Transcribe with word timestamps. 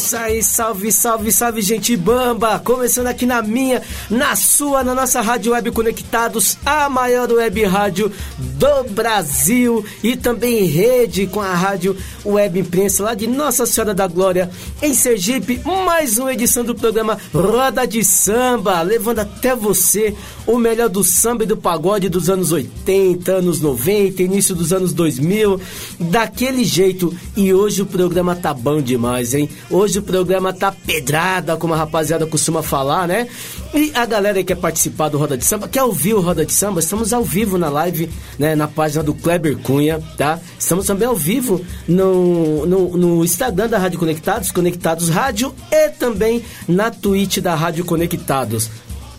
isso 0.00 0.16
aí, 0.16 0.42
salve, 0.42 0.90
salve, 0.90 1.30
salve, 1.30 1.60
gente 1.60 1.94
bamba! 1.94 2.58
Começando 2.58 3.08
aqui 3.08 3.26
na 3.26 3.42
minha, 3.42 3.82
na 4.08 4.34
sua, 4.34 4.82
na 4.82 4.94
nossa 4.94 5.20
Rádio 5.20 5.52
Web 5.52 5.70
Conectados, 5.72 6.56
a 6.64 6.88
maior 6.88 7.30
web 7.30 7.62
rádio 7.64 8.10
do 8.38 8.84
Brasil 8.92 9.84
e 10.02 10.16
também 10.16 10.64
rede 10.64 11.26
com 11.26 11.40
a 11.40 11.54
Rádio 11.54 11.94
Web 12.24 12.60
Imprensa 12.60 13.02
lá 13.02 13.14
de 13.14 13.26
Nossa 13.26 13.66
Senhora 13.66 13.92
da 13.92 14.06
Glória, 14.06 14.50
em 14.80 14.94
Sergipe. 14.94 15.60
Mais 15.84 16.18
uma 16.18 16.32
edição 16.32 16.64
do 16.64 16.74
programa 16.74 17.18
Roda 17.34 17.86
de 17.86 18.02
Samba, 18.02 18.80
levando 18.80 19.18
até 19.18 19.54
você 19.54 20.16
o 20.46 20.58
melhor 20.58 20.88
do 20.88 21.04
samba 21.04 21.44
e 21.44 21.46
do 21.46 21.56
pagode 21.56 22.08
dos 22.08 22.30
anos 22.30 22.52
80, 22.52 23.32
anos 23.32 23.60
90, 23.60 24.22
início 24.22 24.54
dos 24.54 24.72
anos 24.72 24.92
2000, 24.92 25.60
daquele 25.98 26.64
jeito. 26.64 27.14
E 27.36 27.52
hoje 27.52 27.82
o 27.82 27.86
programa 27.86 28.34
tá 28.34 28.52
bom 28.52 28.80
demais, 28.80 29.34
hein? 29.34 29.48
Hoje 29.70 29.89
o 29.98 30.02
programa 30.02 30.52
tá 30.52 30.72
pedrada, 30.72 31.56
como 31.56 31.74
a 31.74 31.76
rapaziada 31.76 32.26
costuma 32.26 32.62
falar, 32.62 33.08
né? 33.08 33.26
E 33.74 33.92
a 33.94 34.04
galera 34.06 34.38
que 34.38 34.44
quer 34.44 34.56
participar 34.56 35.08
do 35.08 35.18
Roda 35.18 35.36
de 35.36 35.44
Samba, 35.44 35.68
quer 35.68 35.82
ouvir 35.82 36.14
o 36.14 36.20
Roda 36.20 36.44
de 36.44 36.52
Samba, 36.52 36.80
estamos 36.80 37.12
ao 37.12 37.24
vivo 37.24 37.58
na 37.58 37.68
live, 37.68 38.10
né? 38.38 38.54
Na 38.54 38.68
página 38.68 39.02
do 39.02 39.14
Kleber 39.14 39.56
Cunha, 39.58 40.00
tá? 40.16 40.38
Estamos 40.58 40.86
também 40.86 41.06
ao 41.06 41.16
vivo 41.16 41.64
no, 41.86 42.66
no, 42.66 42.96
no 42.96 43.24
Instagram 43.24 43.68
da 43.68 43.78
Rádio 43.78 43.98
Conectados, 43.98 44.50
Conectados 44.50 45.08
Rádio, 45.08 45.54
e 45.70 45.88
também 45.90 46.44
na 46.68 46.90
Twitch 46.90 47.38
da 47.38 47.54
Rádio 47.54 47.84
Conectados. 47.84 48.70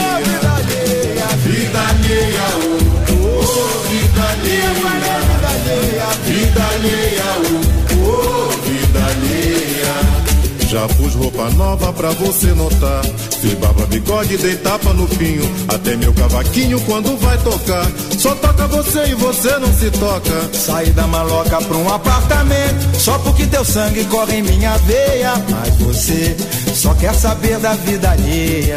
Já 10.74 10.88
pus 10.88 11.14
roupa 11.14 11.48
nova 11.50 11.92
pra 11.92 12.10
você 12.10 12.48
notar. 12.48 13.04
Fiz 13.40 13.54
barba, 13.54 13.86
bigode, 13.86 14.36
dei 14.36 14.56
tapa 14.56 14.92
no 14.92 15.06
pinho. 15.06 15.48
Até 15.68 15.94
meu 15.94 16.12
cavaquinho 16.12 16.80
quando 16.80 17.16
vai 17.16 17.38
tocar. 17.38 17.86
Só 18.18 18.34
toca 18.34 18.66
você 18.66 19.04
e 19.04 19.14
você 19.14 19.56
não 19.58 19.72
se 19.72 19.88
toca. 19.92 20.50
Saí 20.52 20.90
da 20.90 21.06
maloca 21.06 21.62
pra 21.62 21.76
um 21.76 21.88
apartamento. 21.94 22.98
Só 22.98 23.16
porque 23.20 23.46
teu 23.46 23.64
sangue 23.64 24.04
corre 24.06 24.38
em 24.38 24.42
minha 24.42 24.76
veia. 24.78 25.34
Mas 25.48 25.76
você 25.76 26.36
só 26.74 26.92
quer 26.94 27.14
saber 27.14 27.56
da 27.60 27.74
vida 27.74 28.10
alheia. 28.10 28.76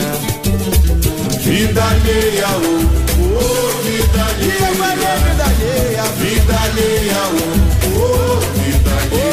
Vida 1.40 1.84
alheia, 1.84 2.48
oh, 2.62 3.42
oh, 3.42 3.82
vida 3.82 4.24
alheia. 4.24 4.68
vida 5.18 5.44
alheia. 5.46 6.04
Vida 6.20 6.60
alheia, 6.62 7.18
oh, 7.34 8.00
oh, 8.00 8.40
vida 8.62 8.92
alheia. 8.92 9.27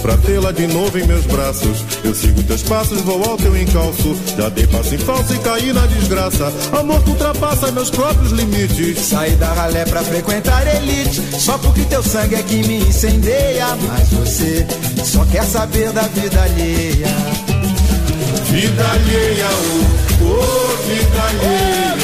Pra 0.00 0.16
tê-la 0.16 0.52
de 0.52 0.66
novo 0.66 0.98
em 0.98 1.06
meus 1.06 1.26
braços. 1.26 1.84
Eu 2.04 2.14
sigo 2.14 2.42
teus 2.42 2.62
passos, 2.62 3.00
vou 3.02 3.22
ao 3.24 3.36
teu 3.36 3.56
encalço. 3.56 4.16
Já 4.36 4.48
dei 4.48 4.66
passo 4.66 4.94
em 4.94 4.98
falso 4.98 5.34
e 5.34 5.38
caí 5.38 5.72
na 5.72 5.86
desgraça. 5.86 6.52
Amor 6.72 7.02
que 7.02 7.10
ultrapassa 7.10 7.70
meus 7.72 7.90
próprios 7.90 8.32
limites. 8.32 8.98
Saí 8.98 9.32
da 9.36 9.52
ralé 9.52 9.84
pra 9.84 10.02
frequentar 10.02 10.66
elite 10.76 11.20
Só 11.38 11.58
porque 11.58 11.82
teu 11.84 12.02
sangue 12.02 12.34
é 12.36 12.42
que 12.42 12.66
me 12.66 12.78
incendeia 12.78 13.66
Mas 13.88 14.08
você 14.10 14.66
só 15.04 15.24
quer 15.26 15.44
saber 15.44 15.90
da 15.92 16.02
vida 16.02 16.42
alheia 16.42 17.08
Vida 18.50 18.84
alheia, 18.90 19.46
oh, 20.22 20.24
oh, 20.24 20.76
vida 20.86 21.22
alheia. 21.28 22.00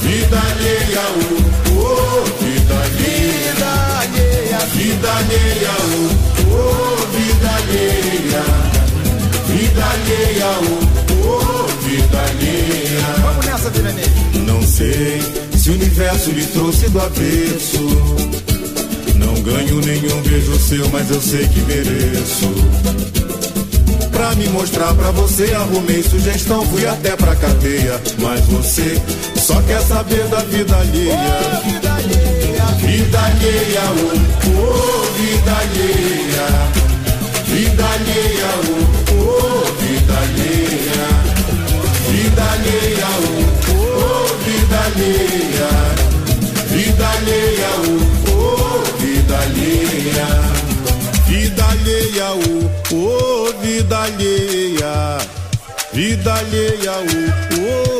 Vida 0.00 0.38
alheia, 0.38 1.02
oh, 1.16 1.78
oh, 1.78 2.24
vida 2.42 2.74
alheia. 2.74 3.54
Vida 3.54 3.68
alheia 4.00 4.58
Vida 4.74 5.08
alheia, 5.12 5.74
oh, 5.80 6.35
oh, 6.56 7.06
vida 7.16 7.50
alheia. 7.56 8.42
Vida 9.46 9.84
alheia, 9.84 10.46
oh, 10.62 11.28
oh, 11.28 11.66
vida 11.86 12.18
alheia. 12.18 13.06
Vamos 13.22 13.46
nessa, 13.46 13.70
Viranei 13.70 14.04
Não 14.46 14.62
sei 14.62 15.22
se 15.56 15.70
o 15.70 15.74
universo 15.74 16.30
lhe 16.30 16.46
trouxe 16.46 16.88
do 16.88 17.00
avesso. 17.00 17.78
Não 19.16 19.34
ganho 19.42 19.80
nenhum 19.80 20.22
beijo 20.22 20.58
seu, 20.58 20.88
mas 20.90 21.10
eu 21.10 21.20
sei 21.20 21.46
que 21.48 21.60
mereço. 21.60 22.52
Pra 24.12 24.34
me 24.34 24.48
mostrar 24.48 24.94
pra 24.94 25.10
você, 25.10 25.52
arrumei 25.52 26.02
sugestão, 26.02 26.64
fui 26.66 26.86
até 26.86 27.16
pra 27.16 27.36
cadeia. 27.36 28.00
Mas 28.18 28.40
você 28.46 29.00
só 29.36 29.60
quer 29.62 29.80
saber 29.82 30.26
da 30.28 30.40
vida 30.40 30.76
alheia. 30.76 31.60
Vida 31.64 31.94
alheia 31.94 32.35
Vida 32.86 33.20
alheia, 33.26 33.84
oh, 33.92 34.14
oh, 34.50 35.02
vida 35.16 35.54
alheia. 35.62 36.46
Vida 37.50 37.86
alheia, 37.94 38.50
oh, 38.62 38.84
oh, 39.12 39.64
vida 39.80 40.16
alheia. 40.22 41.08
Vida 42.10 42.46
alheia, 42.52 43.10
oh, 43.20 44.26
alheia, 44.86 45.70
vida 46.72 47.08
alheia, 47.16 47.70
oh, 47.84 48.00
oh, 48.32 48.84
vida 49.00 49.38
alheia, 49.44 50.28
vida 51.28 51.66
alheia, 51.70 52.28
oh, 52.32 52.64
oh, 52.94 53.52
vida 53.62 53.98
alheia, 54.02 54.94
vida 55.92 56.32
alheia, 56.34 56.94
oh, 57.02 57.28
oh, 57.60 57.95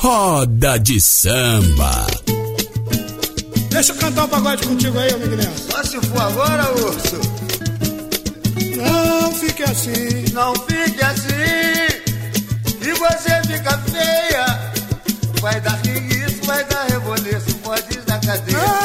Roda 0.00 0.78
de 0.78 0.98
samba. 0.98 2.06
Deixa 3.68 3.92
eu 3.92 3.96
cantar 3.96 4.24
um 4.24 4.28
pagode 4.28 4.66
contigo 4.66 4.98
aí, 4.98 5.12
ô 5.12 5.18
Miguel. 5.18 5.52
Só 5.70 5.84
se 5.84 6.00
for 6.00 6.22
agora, 6.22 6.72
urso. 6.72 7.20
Não 8.78 9.34
fique 9.34 9.62
assim. 9.62 10.24
Não 10.32 10.54
fique 10.54 11.04
assim. 11.04 12.00
E 12.80 12.92
você 12.94 13.42
fica 13.46 13.76
feia. 13.90 14.72
Vai 15.42 15.60
dar 15.60 15.78
isso, 15.84 16.46
vai 16.46 16.64
dar 16.64 16.86
reboliço. 16.86 17.54
Pode 17.62 17.92
ir 17.92 18.00
da 18.06 18.18
cadeia. 18.20 18.56
Não 18.56 18.79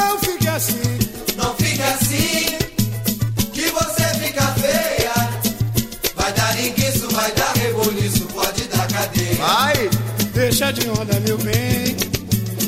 Deixa 10.66 10.82
de 10.82 10.90
onda, 10.90 11.20
meu 11.20 11.38
bem. 11.38 11.96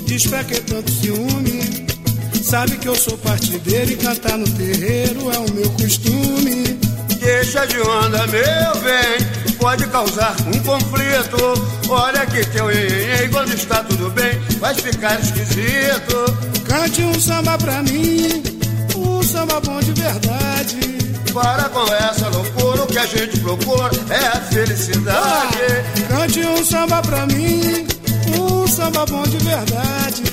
Diz 0.06 0.28
pra 0.28 0.44
que 0.44 0.62
tanto 0.62 0.92
ciúme. 0.92 1.88
Sabe 2.44 2.78
que 2.78 2.88
eu 2.88 2.96
sou 2.96 3.18
partideiro 3.18 3.92
e 3.92 3.96
cantar 3.96 4.38
no 4.38 4.48
terreiro 4.52 5.32
é 5.32 5.38
o 5.40 5.52
meu 5.52 5.68
costume. 5.72 6.78
Deixa 7.20 7.66
de 7.66 7.80
onda, 7.80 8.28
meu 8.28 8.82
bem. 8.84 9.56
Pode 9.58 9.88
causar 9.88 10.36
um 10.46 10.60
conflito. 10.60 11.90
Olha 11.90 12.24
que 12.28 12.46
teu 12.52 12.70
iê 12.72 13.30
quando 13.32 13.56
está 13.56 13.84
tudo 13.84 14.12
bem, 14.12 14.40
vai 14.60 14.76
ficar 14.76 15.20
esquisito. 15.20 16.38
Cante 16.68 17.02
um 17.02 17.20
samba 17.20 17.58
pra 17.58 17.82
mim, 17.82 18.44
um 18.96 19.24
samba 19.24 19.60
bom 19.60 19.80
de 19.80 19.94
verdade. 19.94 20.98
Para 21.34 21.70
com 21.70 21.94
essa 21.94 22.30
loucura, 22.30 22.84
o 22.84 22.88
que 22.88 22.98
a 22.98 23.06
gente 23.06 23.40
procura 23.40 23.92
é 24.10 24.28
a 24.38 24.42
felicidade. 24.42 25.58
Cante 26.08 26.40
um 26.40 26.66
samba 26.66 27.02
pra 27.02 27.26
mim, 27.28 27.87
samba 28.78 29.06
bom 29.08 29.24
de 29.24 29.38
verdade. 29.38 30.24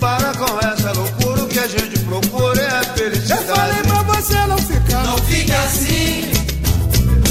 Para 0.00 0.32
com 0.34 0.58
essa 0.66 0.92
loucura, 0.92 1.44
o 1.44 1.48
que 1.48 1.58
a 1.60 1.68
gente 1.68 1.98
procura 2.00 2.60
é 2.60 2.70
a 2.70 2.80
Eu 2.82 2.94
felicidade. 2.96 3.44
falei 3.46 3.82
pra 3.84 4.02
você 4.02 4.46
não 4.46 4.58
ficar. 4.58 5.02
Não 5.04 5.18
fica 5.18 5.56
assim, 5.60 6.30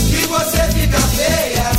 que 0.09 0.25
você 0.27 0.61
fica 0.73 0.99
feia. 1.17 1.71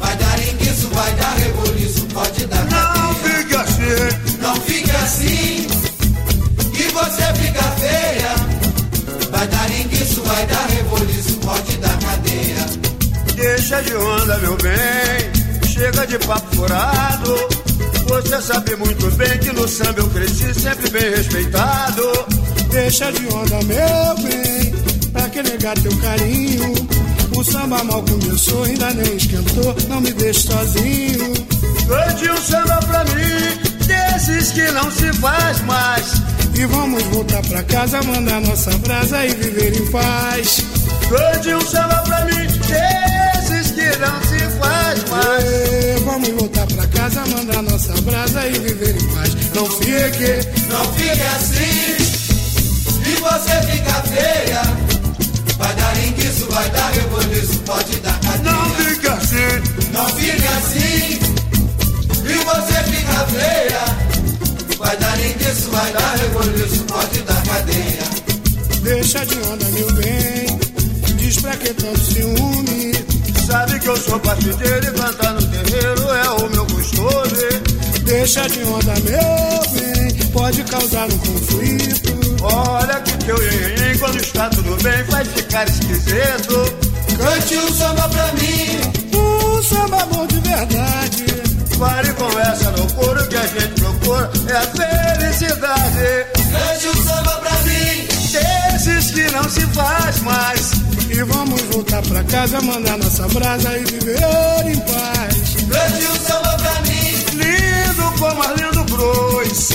Vai 0.00 0.16
dar 0.16 0.38
inguiço, 0.40 0.88
vai 0.88 1.12
dar 1.14 1.34
reboliço, 1.36 2.06
pode 2.12 2.46
dar 2.46 2.64
Não 2.64 3.14
cadeia. 3.14 3.38
fique 3.38 3.54
assim. 3.56 4.38
Não 4.42 4.54
fica 4.56 4.98
assim, 4.98 5.66
que 6.74 6.82
você 6.92 7.22
fica 7.40 7.62
feia. 7.78 8.34
Vai 9.30 9.46
dar 9.46 9.70
inguiço, 9.70 10.20
vai 10.22 10.46
dar 10.46 10.66
reboliço, 10.66 11.36
pode 11.38 11.76
dar 11.78 11.96
cadeia. 11.98 12.66
Deixa 13.36 13.80
de 13.82 13.94
onda, 13.94 14.36
meu 14.38 14.56
bem. 14.56 15.64
Chega 15.72 16.06
de 16.06 16.18
papo 16.18 16.54
furado. 16.56 17.43
Você 18.34 18.52
sabe 18.52 18.74
muito 18.74 19.08
bem 19.12 19.38
que 19.38 19.52
no 19.52 19.68
samba 19.68 20.00
eu 20.00 20.10
cresci 20.10 20.52
sempre 20.54 20.90
bem 20.90 21.08
respeitado. 21.08 22.02
Deixa 22.68 23.12
de 23.12 23.28
onda, 23.28 23.62
meu 23.62 24.28
bem, 24.28 24.74
pra 25.12 25.28
que 25.28 25.40
negar 25.40 25.78
teu 25.78 25.96
carinho? 25.98 26.74
O 27.36 27.44
samba 27.44 27.84
mal 27.84 28.02
começou, 28.02 28.64
ainda 28.64 28.90
nem 28.90 29.16
esquentou, 29.16 29.76
não 29.88 30.00
me 30.00 30.12
deixe 30.14 30.48
sozinho. 30.48 31.32
Cante 31.86 32.28
um 32.28 32.36
samba 32.38 32.80
pra 32.80 33.04
mim, 33.04 33.86
desses 33.86 34.50
que 34.50 34.62
não 34.72 34.90
se 34.90 35.12
faz 35.12 35.60
mais. 35.60 36.14
E 36.56 36.66
vamos 36.66 37.04
voltar 37.04 37.42
pra 37.42 37.62
casa, 37.62 38.02
mandar 38.02 38.40
nossa 38.40 38.76
brasa 38.78 39.24
e 39.24 39.32
viver 39.32 39.76
em 39.76 39.86
paz. 39.92 40.60
Cante 41.08 41.54
um 41.54 41.60
samba 41.60 42.02
pra 42.02 42.24
mim, 42.24 42.48
desses 42.48 43.70
que 43.70 43.96
não 44.00 44.23
vamos 46.14 46.28
voltar 46.30 46.66
pra 46.68 46.86
casa, 46.86 47.26
mandar 47.26 47.62
nossa 47.62 47.92
brasa 48.02 48.46
e 48.46 48.52
viver 48.52 48.94
em 48.96 49.14
paz. 49.14 49.34
Não 49.54 49.66
fique, 49.66 50.68
Não 50.68 50.84
fica 50.94 51.28
assim, 51.36 51.96
e 53.04 53.14
você 53.20 53.72
fica 53.72 53.94
feia. 54.02 54.62
Vai 55.58 55.74
dar 55.74 56.06
inguiço, 56.06 56.46
vai 56.50 56.70
dar 56.70 56.90
reboliço, 56.92 57.58
pode 57.66 57.96
dar 57.96 58.20
Não 58.44 58.70
cadeia. 58.70 58.90
fique 58.90 59.08
assim. 59.08 59.90
Não 59.92 60.06
fica 60.10 60.48
assim, 60.50 61.18
e 62.26 62.44
você 62.44 62.74
fica 62.92 63.26
feia. 63.26 63.84
Vai 64.78 64.96
dar 64.96 65.18
inguiço, 65.18 65.70
vai 65.70 65.92
dar 65.92 66.14
reboliço, 66.16 66.84
pode 66.84 67.18
dar 67.22 67.42
cadeia. 67.42 68.04
deixa 68.82 69.26
de 69.26 69.34
onda, 69.48 69.64
meu 69.72 69.92
bem. 69.94 70.58
Diz 71.16 71.40
pra 71.40 71.56
que 71.56 71.74
tanto 71.74 72.00
ciúme? 72.00 73.13
Sabe 73.46 73.78
que 73.78 73.88
eu 73.88 73.96
sou 73.96 74.18
partideiro 74.20 74.86
e 74.86 74.90
cantar 74.92 75.34
no 75.34 75.42
terreiro 75.46 76.10
é 76.10 76.30
o 76.30 76.50
meu 76.50 76.66
costume. 76.66 77.74
Deixa 78.04 78.48
de 78.48 78.62
onda, 78.64 78.94
meu 79.00 79.70
bem, 79.72 80.30
pode 80.32 80.62
causar 80.64 81.06
um 81.06 81.18
conflito. 81.18 82.14
Olha 82.42 83.00
que 83.00 83.12
teu 83.24 83.36
iê 83.42 83.98
quando 83.98 84.16
está 84.16 84.48
tudo 84.50 84.82
bem 84.82 85.02
vai 85.04 85.24
ficar 85.24 85.68
esquisito. 85.68 86.94
Cante 87.18 87.56
um 87.56 87.72
samba 87.74 88.08
pra 88.08 88.32
mim, 88.32 88.80
Um 89.16 89.62
samba 89.62 90.04
bom 90.06 90.26
de 90.26 90.40
verdade. 90.40 91.24
Pare 91.78 92.12
com 92.14 92.40
essa 92.40 92.70
loucura, 92.70 93.22
o 93.22 93.28
que 93.28 93.36
a 93.36 93.46
gente 93.46 93.80
procura 93.80 94.30
é 94.48 94.56
a 94.56 95.18
felicidade. 95.18 96.26
cante 96.52 96.88
um 96.88 97.04
samba 97.04 97.30
pra 97.40 97.52
mim. 97.62 97.93
Desses 98.84 99.12
que 99.12 99.30
não 99.30 99.44
se 99.44 99.62
faz 99.68 100.20
mais. 100.20 100.72
E 101.08 101.22
vamos 101.22 101.58
voltar 101.72 102.02
pra 102.02 102.22
casa, 102.24 102.60
mandar 102.60 102.98
nossa 102.98 103.26
brasa 103.28 103.78
e 103.78 103.84
viver 103.84 104.18
em 104.66 104.78
paz. 104.80 105.56
Cante 105.70 106.04
um 106.04 106.26
samba 106.26 106.56
pra 106.58 106.80
mim, 106.82 107.24
Lindo 107.32 108.18
como 108.18 108.42
Arlindo 108.42 108.84
Cruz. 108.84 109.70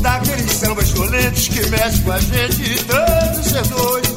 Daqueles 0.00 0.52
sambas 0.52 0.90
violentes 0.90 1.48
que 1.48 1.66
mexem 1.70 2.02
com 2.02 2.12
a 2.12 2.18
gente 2.20 2.62
e 2.62 2.84
tanto 2.84 3.42
seduz. 3.42 4.08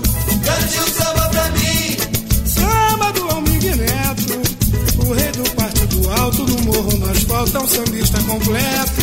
cante 0.46 0.80
um 0.80 0.94
samba 0.94 1.30
pra 1.30 1.50
mim. 1.50 1.98
Samba 2.46 3.12
do 3.14 3.28
Almig 3.30 3.66
Neto, 3.76 5.08
o 5.08 5.14
rei 5.14 5.32
do 5.32 5.50
partido 5.56 6.12
alto, 6.22 6.44
no 6.44 6.62
morro 6.66 6.98
no 7.00 7.12
asfalto, 7.12 7.58
é 7.58 7.60
um 7.62 7.68
sambista 7.68 8.22
completo. 8.22 9.02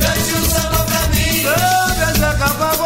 Cante 0.00 0.34
um 0.34 0.50
samba 0.50 0.84
pra 0.84 1.06
mim, 1.14 1.42
Samba 1.44 2.12
Zé 2.18 2.38
Cavagodinho. 2.38 2.79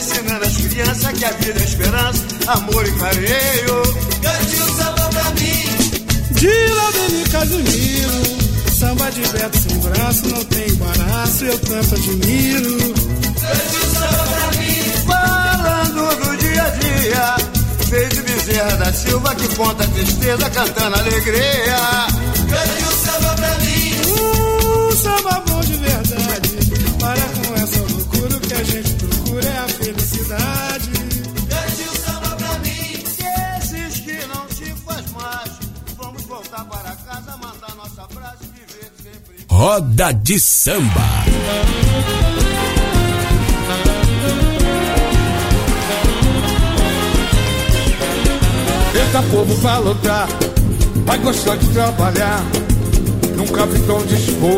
Ensinando 0.00 0.44
as 0.46 0.56
crianças 0.56 1.12
que 1.12 1.24
a 1.26 1.30
vida 1.32 1.60
é 1.60 1.62
esperança, 1.62 2.24
amor 2.48 2.86
e 2.88 2.92
carinho. 2.92 3.82
cante 4.22 4.56
um 4.62 4.76
samba 4.76 5.08
pra 5.10 5.30
mim. 5.32 5.64
De 6.30 6.48
Laudemir 6.48 7.30
Casimiro, 7.30 8.22
samba 8.72 9.10
de 9.10 9.20
Beto 9.20 9.58
sem 9.58 9.78
braço, 9.78 10.26
não 10.28 10.42
tem 10.46 10.68
embaraço, 10.70 11.44
eu 11.44 11.58
tanto 11.58 11.94
admiro. 11.96 12.78
Cante 12.78 13.76
um 13.76 13.92
samba 13.92 14.24
pra 14.24 14.46
mim, 14.58 14.80
Falando 15.06 16.24
do 16.24 16.36
dia 16.38 16.62
a 16.62 16.70
dia, 16.70 17.36
fez 17.90 18.08
de 18.08 18.22
Bezerra 18.22 18.76
da 18.78 18.92
Silva 18.94 19.34
que 19.34 19.48
conta 19.54 19.86
tristeza 19.86 20.48
cantando 20.48 20.96
alegria. 20.96 22.06
cante 22.48 22.84
um 22.84 23.04
samba 23.04 23.34
pra 23.34 23.54
mim. 23.58 24.00
Um 24.08 24.96
samba 24.96 25.42
bom 25.46 25.60
de 25.60 25.74
verdade, 25.74 26.09
Roda 39.60 40.10
de 40.14 40.40
samba. 40.40 41.04
Eita 48.94 49.22
povo 49.30 49.54
pra 49.60 49.78
lutar, 49.80 50.28
vai 51.04 51.18
gostar 51.18 51.58
de 51.58 51.68
trabalhar. 51.74 52.42
Nunca 53.36 53.66
vi 53.66 53.80
tão 53.80 54.02
disposto. 54.06 54.48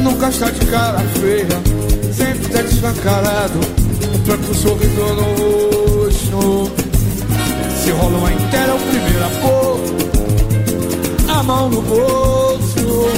Nunca 0.00 0.28
está 0.28 0.48
de 0.48 0.64
cara 0.66 1.00
feia, 1.18 1.60
sempre 2.14 2.48
tá 2.50 2.62
descancarado. 2.62 3.58
Pranto 4.24 4.54
sorridor 4.54 5.16
no 5.16 5.24
rosto. 6.04 6.70
Se 7.82 7.90
rola 7.90 8.16
uma 8.16 8.32
inteira, 8.32 8.76
o 8.76 8.78
primeiro 8.78 9.24
a 9.24 9.28
pôr 9.40 9.92
mão 11.42 11.68
no 11.68 11.82
bolso. 11.82 13.08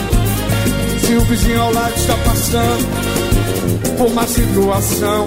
Se 1.01 1.15
o 1.15 1.21
vizinho 1.23 1.61
ao 1.61 1.73
lado 1.73 1.95
está 1.97 2.17
passando 2.19 3.97
por 3.97 4.07
uma 4.07 4.27
situação, 4.27 5.27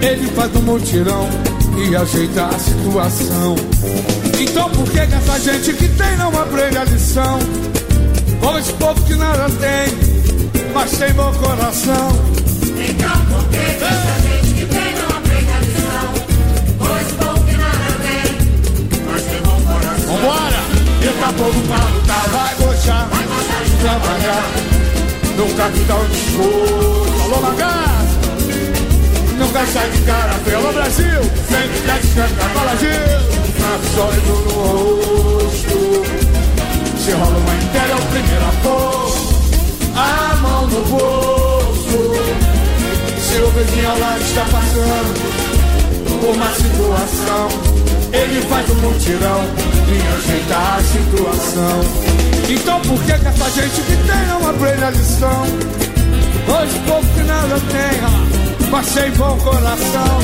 ele 0.00 0.26
faz 0.28 0.54
um 0.56 0.62
mutirão 0.62 1.28
e 1.76 1.96
ajeita 1.96 2.46
a 2.46 2.58
situação. 2.58 3.56
Então 4.40 4.70
por 4.70 4.84
que, 4.90 5.06
que 5.06 5.14
essa 5.14 5.40
gente 5.40 5.72
que 5.74 5.88
tem 5.88 6.16
não 6.16 6.28
aprende 6.40 6.78
a 6.78 6.84
lição? 6.84 7.38
Como 8.40 8.58
esse 8.58 8.72
povo 8.74 9.02
que 9.04 9.14
nada 9.14 9.46
tem, 9.50 10.72
mas 10.72 10.90
tem 10.92 11.12
bom 11.12 11.32
coração. 11.34 12.08
Então 12.62 13.26
por 13.26 13.44
que, 13.48 13.58
que 13.58 13.84
essa 13.84 14.19
Eita 21.02 21.32
povo 21.32 21.60
pra 21.66 21.78
lutar, 21.78 22.28
vai 22.28 22.54
gostar, 22.56 23.08
vai 23.10 23.24
gostar 23.24 23.64
de 23.64 23.70
trabalhar. 23.82 24.50
No 25.36 25.54
capital 25.54 26.04
de 26.04 26.16
esforço, 26.16 27.22
alô 27.22 27.40
Magaço! 27.40 28.20
Nunca 29.38 29.66
sai 29.66 29.90
de 29.90 30.02
cara 30.02 30.34
pelo 30.44 30.72
Brasil, 30.72 31.22
sempre 31.48 31.80
quer 31.86 32.00
descantar, 32.00 32.50
fala 32.50 32.76
Gil! 32.76 33.20
Sólido 33.94 34.28
no 34.28 34.52
rosto, 34.52 36.04
se 36.98 37.12
rola 37.12 37.36
uma 37.38 37.54
inteira 37.54 37.90
é 37.90 37.94
o 37.94 38.02
primeiro 38.06 38.44
a 39.96 40.30
a 40.32 40.36
mão 40.36 40.66
no 40.66 40.84
bolso. 40.84 42.12
Se 43.20 43.40
o 43.40 43.50
vizinho 43.50 43.98
lado 43.98 44.20
está 44.20 44.44
passando 44.44 45.14
por 46.20 46.34
uma 46.34 46.50
situação, 46.54 47.48
ele 48.12 48.42
faz 48.48 48.68
um 48.70 48.74
mutirão 48.74 49.44
e 49.88 49.96
ajeita 50.14 50.56
a 50.56 50.82
situação. 50.82 51.80
Então 52.48 52.80
por 52.80 53.02
que, 53.04 53.12
que 53.12 53.26
essa 53.26 53.50
gente 53.50 53.80
que 53.82 53.96
tem 53.96 54.26
não 54.28 54.48
aprende 54.48 54.84
a 54.84 54.90
lição? 54.90 55.44
Hoje 56.48 56.80
pouco 56.86 57.06
que 57.06 57.22
nada 57.22 57.60
tem, 57.70 58.70
mas 58.70 58.86
sem 58.86 59.10
bom 59.12 59.38
coração. 59.38 60.18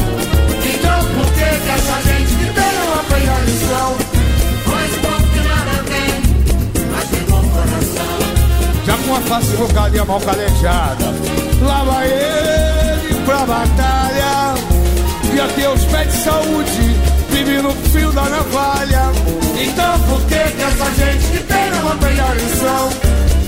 Então 0.64 0.98
por 1.14 1.26
que, 1.32 1.44
que 1.44 1.70
essa 1.70 2.02
gente 2.02 2.34
que 2.34 2.52
tem 2.52 2.72
não 2.78 3.00
aprende 3.00 3.28
a 3.28 3.38
lição? 3.40 3.96
Hoje 4.66 4.98
pouco 5.00 5.22
que 5.32 5.48
nada 5.48 5.84
tem, 5.86 6.86
mas 6.90 7.08
tem 7.10 7.20
bom 7.28 7.42
coração. 7.50 8.16
Já 8.84 8.96
com 8.98 9.14
a 9.14 9.20
face 9.20 9.52
invocada 9.52 9.96
e 9.96 9.98
a 10.00 10.04
mão 10.04 10.20
calejada, 10.20 11.04
lá 11.62 11.84
vai 11.84 12.06
ele 12.06 13.14
pra 13.24 13.46
batalha. 13.46 14.54
E 15.32 15.40
até 15.40 15.68
os 15.68 15.84
pés 15.84 16.10
de 16.12 16.18
saúde, 16.22 16.96
vive 17.30 17.60
no 17.60 17.74
fio 17.96 18.12
da 18.12 18.22
navalha. 18.24 19.12
Então 19.58 20.00
por 20.00 20.20
que, 20.22 20.38
que 20.38 20.62
essa 20.62 20.90
gente 20.96 21.26
que 21.32 21.42
tem 21.44 21.70
não 21.70 21.92
aprende 21.92 22.20
a 22.20 22.34
lição? 22.34 22.90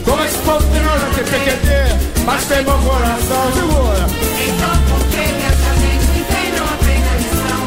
Como 0.05 0.25
esse 0.25 0.39
povo 0.39 0.65
que 0.73 0.81
não 0.81 1.15
tem 1.15 1.25
PQD, 1.25 2.25
mas 2.25 2.45
tem 2.47 2.65
bom 2.65 2.79
coração, 2.79 3.53
segura. 3.53 4.07
Então 4.49 4.77
por 4.89 5.05
que, 5.11 5.23
que 5.39 5.47
essa 5.53 5.73
gente 5.81 6.07
que 6.15 6.23
tem 6.33 6.53
não 6.57 6.65
aprende 6.65 7.09
a 7.09 7.17
lição? 7.25 7.61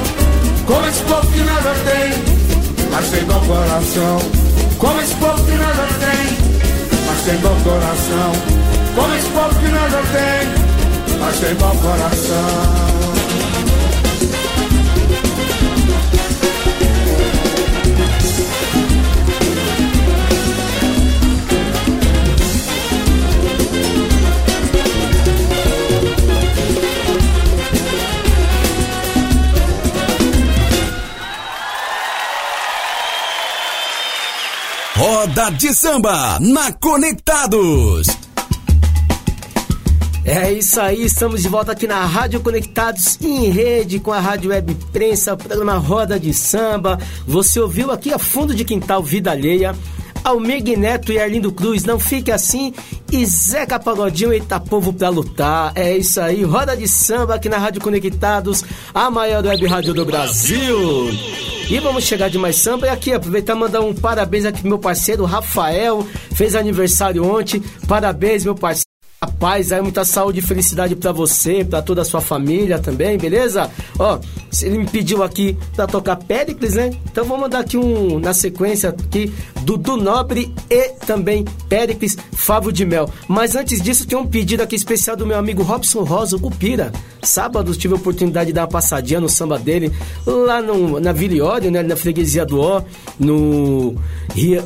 Como 0.66 0.88
esse 0.88 1.04
povo 1.04 1.32
que 1.32 1.40
nada 1.42 1.76
tem, 1.86 2.10
mas 2.92 3.10
tem 3.10 3.24
bom 3.26 3.40
coração. 3.42 4.18
Como 4.80 5.02
esse 5.02 5.16
povo 5.16 5.44
que 5.44 5.52
nada 5.52 5.88
tem, 6.00 6.38
mas 7.06 7.22
tem 7.22 7.38
bom 7.38 7.58
coração. 7.64 8.32
Como 8.96 9.16
esse 9.16 9.30
povo 9.30 9.60
que 9.60 9.68
nada 9.68 10.02
tem, 10.12 11.20
mas 11.20 11.40
tem 11.40 11.56
bom 11.56 11.76
coração. 11.78 12.91
Roda 35.22 35.52
de 35.52 35.72
Samba 35.72 36.40
na 36.40 36.72
Conectados. 36.72 38.08
É 40.26 40.52
isso 40.52 40.82
aí, 40.82 41.06
estamos 41.06 41.44
de 41.44 41.48
volta 41.48 41.74
aqui 41.74 41.86
na 41.86 42.04
Rádio 42.06 42.40
Conectados 42.40 43.20
em 43.22 43.52
rede 43.52 44.00
com 44.00 44.12
a 44.12 44.20
Rádio 44.20 44.50
Web 44.50 44.76
Prensa, 44.92 45.38
programa 45.38 45.76
Roda 45.78 46.20
de 46.20 46.34
Samba. 46.34 46.98
Você 47.28 47.60
ouviu 47.60 47.92
aqui 47.92 48.12
a 48.12 48.18
fundo 48.18 48.56
de 48.56 48.66
quintal 48.66 49.04
Vida 49.04 49.30
Alheia. 49.30 49.76
Almir 50.24 50.64
Neto 50.76 51.12
e 51.12 51.20
Arlindo 51.20 51.52
Cruz, 51.52 51.84
não 51.84 52.00
fique 52.00 52.32
assim. 52.32 52.74
E 53.12 53.24
Zeca 53.24 53.80
Pagodinho, 53.80 54.34
eita 54.34 54.60
povo 54.60 54.92
pra 54.92 55.10
lutar. 55.10 55.72
É 55.76 55.96
isso 55.96 56.20
aí, 56.20 56.44
roda 56.44 56.76
de 56.76 56.88
samba 56.88 57.36
aqui 57.36 57.48
na 57.48 57.60
Rádio 57.60 57.80
Conectados, 57.80 58.64
a 58.92 59.12
maior 59.12 59.46
web 59.46 59.68
rádio 59.68 59.94
do 59.94 60.04
Brasil. 60.04 61.12
E 61.72 61.80
vamos 61.80 62.04
chegar 62.04 62.30
de 62.30 62.38
mais 62.38 62.58
samba. 62.58 62.88
E 62.88 62.90
aqui, 62.90 63.14
aproveitar 63.14 63.56
e 63.56 63.60
mandar 63.60 63.80
um 63.80 63.96
parabéns 63.96 64.44
aqui 64.44 64.60
pro 64.60 64.68
meu 64.68 64.78
parceiro 64.78 65.24
Rafael, 65.24 66.06
fez 66.36 66.54
aniversário 66.54 67.24
ontem. 67.24 67.64
Parabéns, 67.88 68.44
meu 68.44 68.54
parceiro. 68.54 68.92
Paz, 69.42 69.72
aí 69.72 69.82
muita 69.82 70.06
saúde 70.06 70.38
e 70.38 70.42
felicidade 70.44 70.96
para 70.96 71.12
você, 71.12 71.66
para 71.66 71.82
toda 71.82 72.04
a 72.04 72.06
sua 72.06 72.22
família 72.22 72.78
também, 72.78 73.18
beleza? 73.18 73.72
Ó, 73.98 74.20
ele 74.62 74.78
me 74.78 74.86
pediu 74.86 75.24
aqui 75.24 75.58
para 75.76 75.88
tocar 75.88 76.16
Péricles, 76.16 76.76
né? 76.76 76.92
Então 77.12 77.26
vou 77.26 77.40
mandar 77.40 77.62
aqui 77.62 77.76
um 77.76 78.20
na 78.20 78.36
sequência 78.36 78.90
aqui 78.90 79.34
Dudu 79.64 79.98
Nobre 79.98 80.54
e 80.70 80.90
também 81.08 81.44
Péricles 81.68 82.16
Favo 82.34 82.72
de 82.72 82.86
Mel. 82.86 83.10
Mas 83.28 83.56
antes 83.56 83.82
disso 83.82 84.06
tem 84.06 84.16
um 84.16 84.28
pedido 84.28 84.62
aqui 84.62 84.76
especial 84.76 85.18
do 85.18 85.26
meu 85.26 85.40
amigo 85.40 85.64
Robson 85.64 86.04
Rosa, 86.04 86.38
Cupira. 86.38 86.92
Sábado 87.24 87.76
tive 87.76 87.96
a 87.96 87.98
oportunidade 87.98 88.48
de 88.48 88.54
dar 88.54 88.62
uma 88.62 88.68
passadinha 88.68 89.20
no 89.20 89.30
samba 89.30 89.58
dele 89.58 89.92
lá 90.26 90.62
no, 90.62 91.00
na 91.00 91.12
Viliório, 91.12 91.72
né, 91.72 91.82
na 91.82 91.96
freguesia 91.96 92.46
do 92.46 92.60
Ó, 92.60 92.84
no 93.20 93.96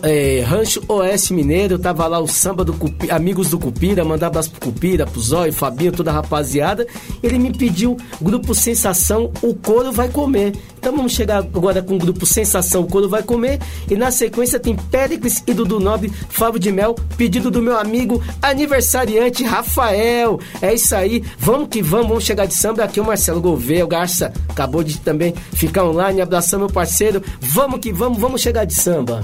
é, 0.03 0.41
Rancho 0.41 0.81
Oeste 0.87 1.33
Mineiro, 1.33 1.79
tava 1.79 2.07
lá 2.07 2.19
o 2.19 2.27
samba 2.27 2.63
do 2.63 2.75
Amigos 3.09 3.49
do 3.49 3.59
Cupira, 3.59 4.03
pro 4.49 4.64
Cupira, 4.65 5.05
pro 5.05 5.21
Zóio, 5.21 5.53
Fabinho, 5.53 5.91
toda 5.91 6.09
a 6.09 6.13
rapaziada. 6.15 6.87
Ele 7.21 7.37
me 7.37 7.53
pediu 7.53 7.95
Grupo 8.19 8.55
Sensação, 8.55 9.31
o 9.43 9.53
couro 9.53 9.91
vai 9.91 10.09
comer. 10.09 10.53
Então 10.79 10.95
vamos 10.95 11.13
chegar 11.13 11.37
agora 11.37 11.81
com 11.81 11.95
o 11.95 11.99
grupo 11.99 12.25
Sensação, 12.25 12.81
o 12.81 12.87
couro 12.87 13.07
vai 13.07 13.21
comer. 13.21 13.59
E 13.89 13.95
na 13.95 14.09
sequência 14.09 14.59
tem 14.59 14.75
Péricles 14.75 15.43
e 15.45 15.53
Dudu 15.53 15.79
Nobre, 15.79 16.11
Fábio 16.29 16.59
de 16.59 16.71
Mel, 16.71 16.95
pedido 17.15 17.51
do 17.51 17.61
meu 17.61 17.77
amigo 17.77 18.23
aniversariante 18.41 19.43
Rafael. 19.43 20.39
É 20.61 20.73
isso 20.73 20.95
aí, 20.95 21.23
vamos 21.37 21.69
que 21.69 21.81
vamos, 21.81 22.07
vamos 22.07 22.23
chegar 22.23 22.45
de 22.45 22.55
samba. 22.55 22.83
Aqui 22.83 22.99
o 22.99 23.05
Marcelo 23.05 23.41
Gouveia, 23.41 23.85
o 23.85 23.87
Garça, 23.87 24.33
acabou 24.49 24.83
de 24.83 24.99
também 24.99 25.33
ficar 25.53 25.85
online, 25.85 26.21
abraçando 26.21 26.61
meu 26.61 26.69
parceiro. 26.69 27.21
Vamos 27.39 27.79
que 27.79 27.91
vamos, 27.91 28.17
vamos 28.19 28.41
chegar 28.41 28.65
de 28.65 28.73
samba. 28.73 29.21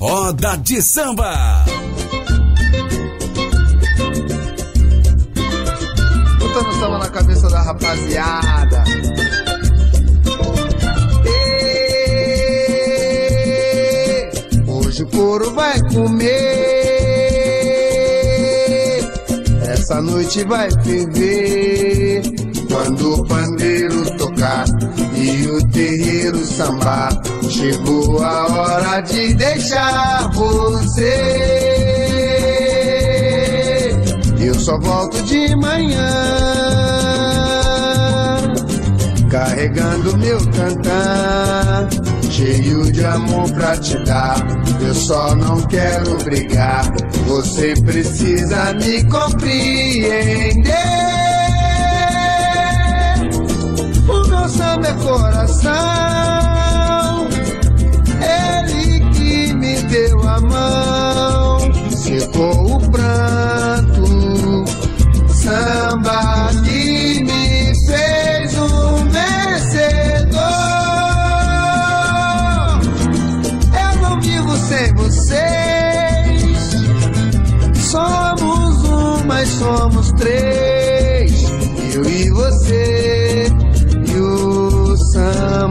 Roda 0.00 0.56
de 0.56 0.80
Samba. 0.80 1.64
Samba 6.80 6.98
na 6.98 7.08
cabeça 7.10 7.48
da 7.50 7.62
rapaziada. 7.62 8.84
Hoje 14.66 15.02
o 15.02 15.06
couro 15.08 15.54
vai 15.54 15.78
comer. 15.92 16.30
Essa 19.68 20.00
noite 20.00 20.42
vai 20.44 20.70
ferver. 20.82 22.22
Quando 22.70 23.14
o 23.14 23.26
pandeiro 23.26 24.16
tocar 24.16 24.64
e 25.16 25.46
o 25.48 25.68
terreiro 25.68 26.38
sambar, 26.46 27.10
chegou 27.50 28.22
a 28.22 28.46
hora 28.46 29.00
de 29.02 29.34
deixar 29.34 30.30
você. 30.32 31.60
Eu 34.40 34.54
só 34.54 34.78
volto 34.78 35.22
de 35.24 35.54
manhã, 35.56 36.69
carregando 39.30 40.16
meu 40.18 40.44
tantã, 40.46 41.88
cheio 42.30 42.90
de 42.90 43.04
amor 43.04 43.50
pra 43.52 43.76
te 43.76 43.96
dar. 44.04 44.44
Eu 44.80 44.94
só 44.94 45.34
não 45.36 45.62
quero 45.62 46.16
brigar, 46.24 46.84
você 47.26 47.74
precisa 47.82 48.74
me 48.74 49.04
compreender. 49.04 50.74
O 54.08 54.28
meu 54.28 54.48
samba 54.48 54.88
é 54.88 54.92
coração, 54.94 55.70
ele 58.20 59.00
que 59.12 59.54
me 59.54 59.76
deu 59.82 60.28
a 60.28 60.40
mão, 60.40 61.60
secou 61.90 62.76
o 62.76 62.90
pranto, 62.90 64.64
samba 65.28 66.50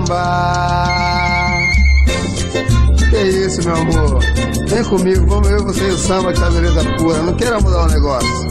samba. 0.10 1.58
Que 3.10 3.18
isso, 3.18 3.64
meu 3.64 3.76
amor? 3.76 4.20
Vem 4.68 4.84
comigo, 4.84 5.26
vamos 5.28 5.50
eu, 5.50 5.64
você 5.64 5.88
e 5.88 5.92
o 5.92 5.98
samba 5.98 6.34
que 6.34 6.40
tá 6.40 6.50
beleza 6.50 6.84
pura. 6.98 7.22
Não 7.22 7.36
queira 7.36 7.60
mudar 7.60 7.84
o 7.84 7.88
negócio. 7.88 8.50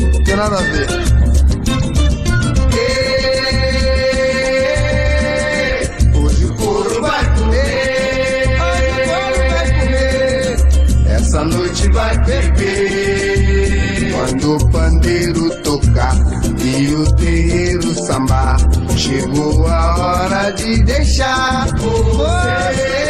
Não 0.00 0.24
tem 0.24 0.36
nada 0.36 0.56
a 0.56 0.62
ver. 0.62 0.88
Essa 11.06 11.44
noite 11.44 11.90
vai 11.92 12.18
beber. 12.24 14.12
Quando 14.12 14.56
o 14.56 14.70
pandeiro 14.70 15.62
tocar 15.62 16.14
e 16.62 16.94
o 16.94 17.12
terreiro 17.14 17.94
sambar, 18.06 18.56
chegou 19.00 19.66
a 19.66 19.96
hora 19.98 20.50
de 20.52 20.82
deixar 20.84 21.66
você. 21.78 23.00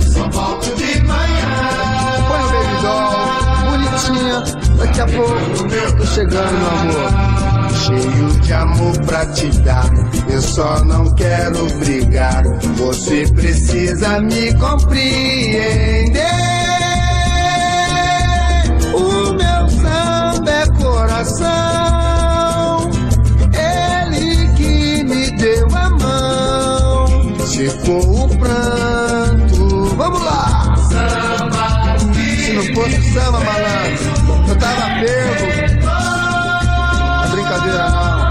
Só 0.00 0.28
volto 0.30 0.74
de 0.74 1.02
manhã. 1.02 1.68
Põe 2.28 2.40
o 2.40 2.48
baby 2.48 2.76
doll, 2.82 3.12
bonitinha. 3.70 4.36
Daqui 4.78 5.00
a 5.02 5.06
pouco 5.06 5.96
tô 5.98 6.06
chegando, 6.06 6.52
meu 6.58 6.70
amor. 6.70 7.10
Cheio 7.74 8.40
de 8.40 8.52
amor 8.54 8.98
pra 9.04 9.26
te 9.26 9.48
dar. 9.60 9.84
Eu 10.30 10.40
só 10.40 10.82
não 10.84 11.14
quero 11.14 11.66
brigar. 11.78 12.42
Você 12.76 13.26
precisa 13.34 14.20
me 14.20 14.54
compreender. 14.54 16.24
Secou 27.64 28.26
o 28.26 28.28
pranto. 28.28 29.96
Vamos 29.96 30.20
lá! 30.20 30.74
Se 32.44 32.52
não 32.52 32.62
fosse 32.74 33.00
samba, 33.14 33.40
malandro, 33.40 34.04
eu 34.48 34.56
tava. 34.58 34.88
Não 34.88 35.06
é 37.22 37.28
brincadeira, 37.30 37.88
não. 37.88 38.28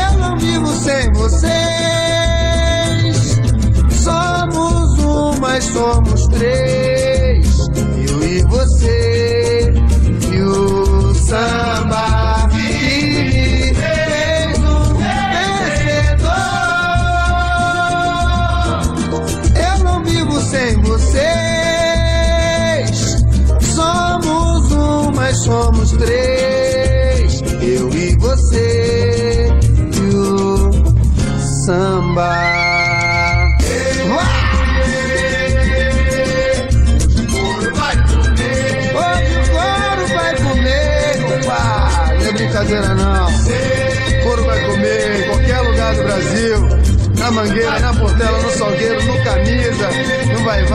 Eu 0.00 0.12
não 0.18 0.38
vivo 0.38 0.66
sem 0.68 1.12
vocês. 1.12 1.52
Somos 4.02 4.98
um, 4.98 5.38
mas 5.38 5.64
somos 5.64 6.26
três. 6.28 6.91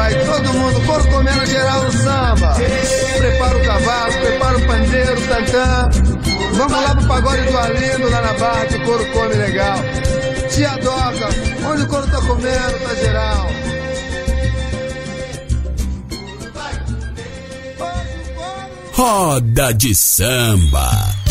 Vai-vai, 0.07 0.25
todo 0.25 0.53
mundo, 0.53 0.85
couro 0.85 1.07
comendo 1.09 1.45
geral 1.45 1.83
no 1.83 1.91
samba. 1.91 2.55
Prepara 3.17 3.57
o 3.57 3.65
cavalo, 3.65 4.13
prepara 4.13 4.57
o 4.57 4.67
pandeiro, 4.67 5.19
o 5.19 5.27
tantã. 5.27 5.89
Vamos 6.53 6.83
lá 6.83 6.95
pro 6.95 7.07
pagode 7.07 7.41
do 7.43 7.57
Alindo, 7.57 8.09
lá 8.09 8.21
na 8.21 8.33
barra, 8.33 8.65
que 8.65 8.75
o 8.75 8.85
couro 8.85 9.05
come 9.11 9.35
legal. 9.35 9.77
Tia 10.49 10.77
Doca, 10.77 11.29
onde 11.69 11.83
o 11.83 11.87
couro 11.87 12.07
tá 12.07 12.21
comendo, 12.21 12.79
tá 12.79 12.95
geral. 12.95 13.47
Roda 18.93 19.73
de 19.73 19.93
samba. 19.93 21.26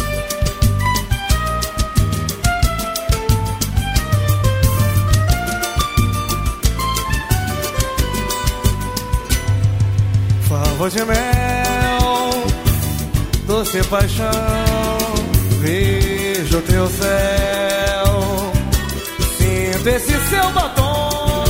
Favo 10.87 10.91
de 10.91 11.05
mel, 11.05 12.45
doce 13.45 13.83
paixão, 13.85 14.31
vejo 15.61 16.61
teu 16.63 16.89
céu, 16.89 18.53
sinto 19.37 19.89
esse 19.89 20.29
seu 20.29 20.51
batom, 20.53 21.45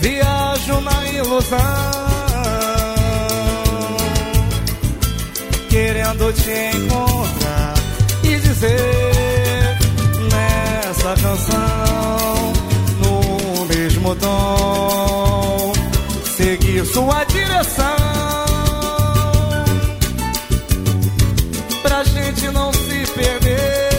viajo 0.00 0.80
na 0.82 1.08
ilusão, 1.08 1.58
querendo 5.68 6.32
te 6.34 6.76
encontrar 6.76 7.74
e 8.22 8.36
dizer 8.38 9.78
nessa 10.30 11.20
canção, 11.20 12.52
no 13.00 13.66
mesmo 13.66 14.14
tom, 14.16 15.31
seguir 16.36 16.84
sua 16.86 17.24
direção. 17.24 17.96
Pra 21.82 22.04
gente 22.04 22.48
não 22.50 22.72
se 22.72 23.06
perder. 23.14 23.92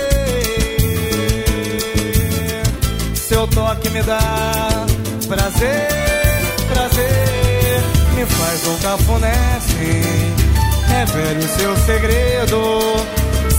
Seu 3.16 3.48
toque 3.48 3.90
me 3.90 4.02
dá 4.04 4.86
prazer, 5.28 5.88
prazer. 6.74 7.82
Me 8.16 8.26
faz 8.26 8.68
um 8.68 8.78
cafuné, 8.78 9.60
sim. 9.62 10.34
Revele 10.88 11.46
o 11.46 11.50
seu 11.50 11.78
segredo. 11.86 12.60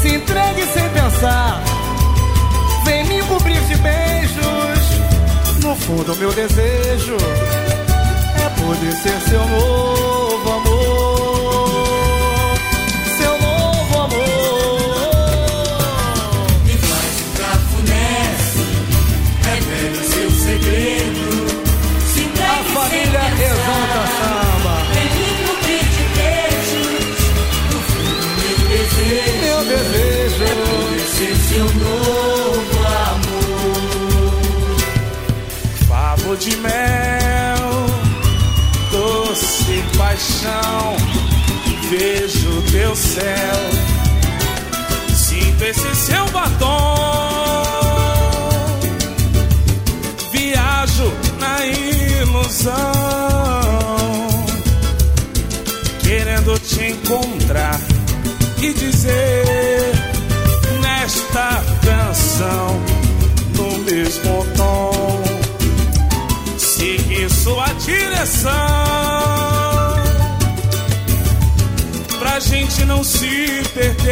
Se 0.01 0.15
entregue 0.15 0.67
sem 0.73 0.89
pensar. 0.91 1.63
Vem 2.85 3.05
me 3.05 3.23
cobrir 3.23 3.61
de 3.61 3.77
beijos. 3.77 4.85
No 5.63 5.75
fundo, 5.77 6.15
meu 6.17 6.33
desejo 6.33 7.17
poder 8.67 8.93
ser 8.93 9.21
seu 9.29 9.45
novo 9.47 10.51
amor. 10.51 11.75
Seu 13.19 13.33
novo 13.39 13.95
amor. 14.01 15.27
Me 16.65 16.75
faz 16.89 17.15
um 17.21 17.31
cafuné, 17.41 18.19
revela 19.45 20.03
seu 20.05 20.31
segredo. 20.31 21.25
Se 22.13 22.23
A 22.41 22.47
família 22.75 23.25
exalta 23.49 24.03
samba. 24.19 24.77
Me 24.95 25.05
cobrir 25.47 25.85
de 25.95 26.05
beijos. 26.17 27.21
No 27.71 27.79
fundo, 27.89 28.27
meu 28.41 28.59
desejo. 28.71 29.39
Meu 29.45 29.61
desejo. 29.73 30.43
É 30.45 30.47
poder 30.65 31.07
ser 31.17 31.37
seu 31.49 31.67
novo 31.85 32.79
amor. 33.11 33.55
Favo 35.89 36.31
de 36.37 36.53
mel, 36.57 37.24
paixão. 40.45 40.97
Vejo 41.91 42.63
teu 42.71 42.95
céu, 42.95 43.57
sinto 45.15 45.65
esse 45.65 45.95
seu 45.97 46.27
batom. 46.31 47.65
Viajo 50.33 51.13
na 51.39 51.67
ilusão, 51.67 52.73
querendo 56.03 56.59
te 56.59 56.85
encontrar 56.85 57.81
e 58.59 58.73
dizer 58.73 59.93
nesta 60.81 61.63
canção, 61.85 62.81
no 63.57 63.79
mesmo 63.79 64.47
tom 64.57 65.23
seguir 66.59 67.31
sua 67.31 67.67
direção. 67.75 69.24
Gente 72.45 72.85
não 72.85 73.03
se 73.03 73.63
perder. 73.73 74.05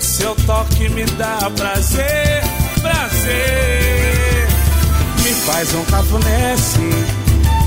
Seu 0.00 0.34
toque 0.46 0.88
me 0.88 1.04
dá 1.04 1.50
prazer, 1.56 2.42
prazer. 2.80 4.48
Me 5.22 5.32
faz 5.34 5.74
um 5.74 5.84
cafuné, 5.84 6.56
sim. 6.56 7.04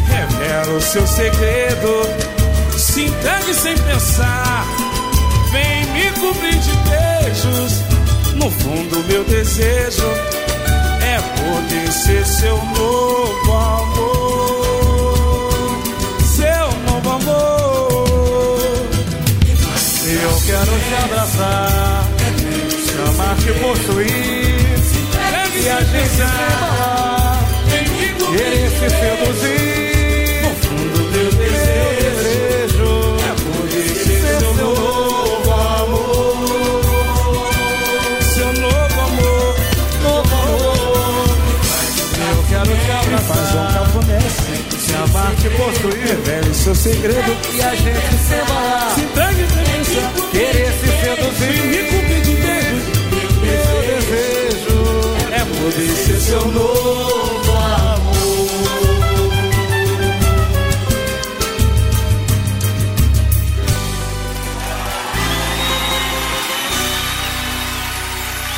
revela 0.08 0.78
o 0.78 0.82
seu 0.82 1.06
segredo. 1.06 2.02
Se 2.78 3.06
entregue 3.06 3.54
sem 3.54 3.78
pensar, 3.78 4.66
vem 5.52 5.86
me 5.94 6.12
cobrir 6.20 6.58
de 6.60 6.72
beijos. 6.90 7.74
No 8.36 8.50
fundo, 8.50 9.04
meu 9.08 9.24
desejo 9.26 10.08
é 11.02 11.20
poder 11.40 11.92
ser 11.92 12.26
seu 12.26 12.58
novo 12.58 13.54
amor. 13.54 14.21
Amor. 17.16 18.72
Eu 20.24 20.42
quero 20.46 20.74
te 20.80 20.94
abraçar, 21.04 22.08
te 22.86 23.10
amar, 23.10 23.36
te 23.38 23.52
possuir. 23.60 24.62
E 25.54 25.70
a 25.70 25.82
gente 25.82 26.10
se 26.10 26.22
amar, 26.22 27.40
querer 28.32 28.70
se 28.70 28.90
seduzir. 28.90 29.81
Amar, 45.22 45.36
te 45.36 45.50
possuir. 45.50 46.08
Revele 46.08 46.54
seu 46.54 46.76
segredo 46.76 47.38
E 47.54 47.62
a 47.62 47.76
gente 47.76 48.18
se 48.28 48.34
amarrar, 48.34 48.96
Se 48.96 49.02
entregue 49.02 49.48
pensar. 49.48 50.30
querer 50.32 50.72
se 50.74 50.88
Me 50.88 51.02
seduzir. 51.02 51.86
cobrir 51.92 52.22
de 52.22 52.36
beijos. 52.36 52.84
Meu 53.42 53.82
desejo 53.82 55.16
É 55.32 55.46
poder 55.46 55.96
ser 55.96 56.20
seu 56.20 56.46
novo 56.48 57.22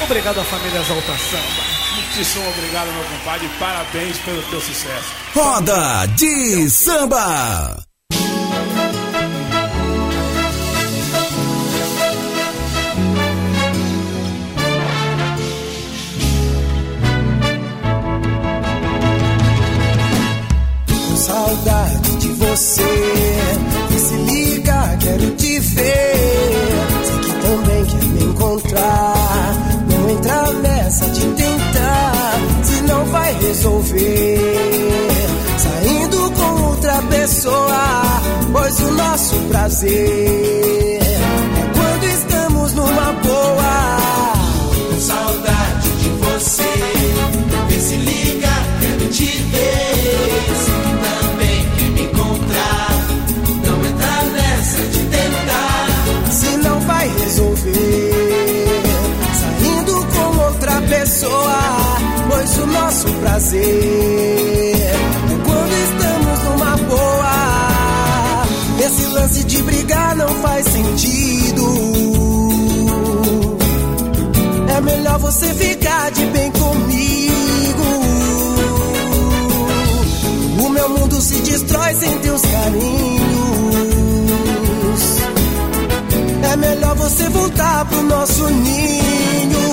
Obrigado 0.04 0.40
à 0.42 0.44
família 0.44 0.80
Exalta 0.80 1.63
Samba. 2.14 2.24
Muitíssimo 2.24 2.48
obrigado, 2.50 2.92
meu 2.94 3.04
compadre. 3.06 3.50
Parabéns 3.60 4.18
pelo 4.20 4.42
teu 4.44 4.62
sucesso. 4.62 5.16
Roda 5.34 6.06
de 6.16 6.70
samba. 6.70 7.84
Com 20.88 21.18
saudade 21.18 22.16
de 22.18 22.28
você. 22.34 22.84
Vê 23.90 24.00
se 24.00 24.16
liga, 24.16 24.98
quero 25.02 25.32
te 25.36 25.53
resolver. 33.54 34.40
Saindo 35.58 36.32
com 36.32 36.64
outra 36.70 37.02
pessoa, 37.04 37.84
pois 38.52 38.80
o 38.80 38.92
nosso 38.92 39.36
prazer 39.50 41.00
é 41.02 41.70
quando 41.78 42.04
estamos 42.06 42.74
numa 42.74 43.14
boa. 43.14 43.98
Com 44.90 45.00
saudade 45.00 45.90
de 46.02 46.10
você. 46.10 46.74
Vê 47.70 47.80
se 47.80 47.96
liga, 47.96 48.54
quero 48.82 49.08
te 49.10 49.26
ver. 49.26 50.44
Se 50.64 50.72
também 51.06 51.70
quer 51.78 51.90
me 51.92 52.02
encontrar. 52.06 53.08
Não 53.68 53.86
entra 53.86 54.24
nessa 54.34 54.82
de 54.94 55.00
tentar. 55.06 56.32
se 56.32 56.58
não 56.58 56.80
vai 56.82 57.08
resolver. 57.08 58.14
Saindo 59.40 60.08
com 60.08 60.44
outra 60.44 60.82
pessoa, 60.82 61.60
pois 62.34 62.58
o 62.58 62.66
nosso 62.66 63.08
prazer 63.22 63.62
quando 65.46 65.74
estamos 65.88 66.44
numa 66.44 66.78
boa. 66.78 68.46
Esse 68.86 69.06
lance 69.06 69.44
de 69.44 69.62
brigar 69.62 70.16
não 70.16 70.30
faz 70.42 70.66
sentido. 70.66 71.64
É 74.76 74.82
melhor 74.82 75.20
você 75.20 75.54
ficar 75.54 76.12
de 76.12 76.26
bem 76.26 76.52
comigo. 76.52 77.84
O 80.66 80.70
meu 80.70 80.90
mundo 80.90 81.22
se 81.22 81.36
destrói 81.36 81.94
sem 81.96 82.18
teus 82.20 82.42
carinhos. 82.42 83.24
É 86.52 86.56
melhor 86.58 86.96
você 86.96 87.30
voltar 87.30 87.86
pro 87.86 88.02
nosso 88.04 88.50
ninho. 88.50 89.73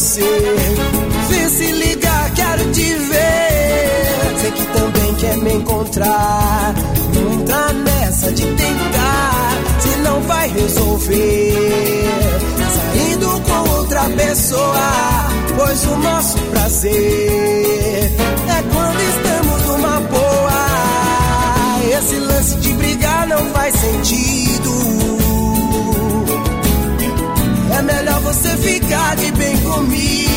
Você. 0.00 0.22
Se 1.50 1.72
ligar, 1.72 2.32
quero 2.34 2.72
te 2.72 2.94
ver. 2.94 4.38
Sei 4.40 4.50
que 4.52 4.64
também 4.66 5.14
quer 5.16 5.36
me 5.36 5.54
encontrar. 5.54 6.74
Não 7.14 7.32
entrar 7.34 7.74
nessa 7.74 8.32
de 8.32 8.46
tentar, 8.46 9.52
se 9.80 9.88
não 9.98 10.20
vai 10.22 10.48
resolver. 10.48 12.08
Saindo 12.74 13.40
com 13.42 13.70
outra 13.76 14.08
pessoa, 14.10 14.90
pois 15.56 15.84
o 15.84 15.96
nosso 15.96 16.38
prazer 16.50 18.10
é 18.48 18.62
quando 18.72 19.00
estamos 19.00 19.62
numa 19.66 20.00
boa. 20.00 20.60
Esse 21.98 22.16
lance 22.16 22.56
de 22.56 22.72
brigar 22.74 23.26
não 23.26 23.44
faz 23.50 23.74
sentido. 23.74 25.19
Ficar 28.60 29.16
de 29.16 29.32
bem 29.32 29.56
comigo. 29.58 30.30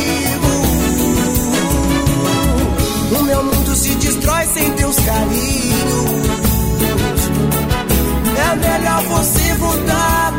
O 3.20 3.24
meu 3.24 3.44
mundo 3.44 3.76
se 3.76 3.96
destrói 3.96 4.46
sem 4.48 4.72
teus 4.74 4.96
carinhos. 5.00 6.24
É 8.52 8.56
melhor 8.56 9.04
você 9.04 9.54
voltar 9.56 10.33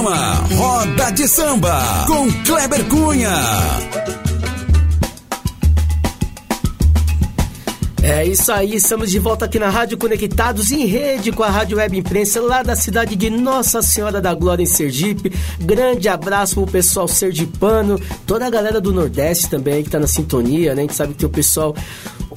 Programa 0.00 0.34
Roda 0.54 1.10
de 1.10 1.28
Samba 1.28 2.06
com 2.06 2.32
Kleber 2.44 2.86
Cunha. 2.86 3.34
É 8.02 8.24
isso 8.24 8.50
aí, 8.50 8.76
estamos 8.76 9.10
de 9.10 9.18
volta 9.18 9.44
aqui 9.44 9.58
na 9.58 9.68
Rádio 9.68 9.98
Conectados 9.98 10.72
em 10.72 10.86
rede 10.86 11.30
com 11.30 11.42
a 11.42 11.50
Rádio 11.50 11.76
Web 11.76 11.98
Imprensa 11.98 12.40
lá 12.40 12.62
da 12.62 12.74
cidade 12.74 13.14
de 13.14 13.28
Nossa 13.28 13.82
Senhora 13.82 14.22
da 14.22 14.32
Glória 14.32 14.62
em 14.62 14.66
Sergipe. 14.66 15.32
Grande 15.60 16.08
abraço 16.08 16.54
pro 16.54 16.66
pessoal 16.66 17.06
sergipano, 17.06 18.00
toda 18.26 18.46
a 18.46 18.50
galera 18.50 18.80
do 18.80 18.92
Nordeste 18.92 19.50
também 19.50 19.84
que 19.84 19.90
tá 19.90 19.98
na 19.98 20.06
sintonia, 20.06 20.74
né? 20.74 20.80
A 20.80 20.84
gente 20.84 20.94
sabe 20.94 21.12
que 21.12 21.26
o 21.26 21.30
pessoal 21.30 21.76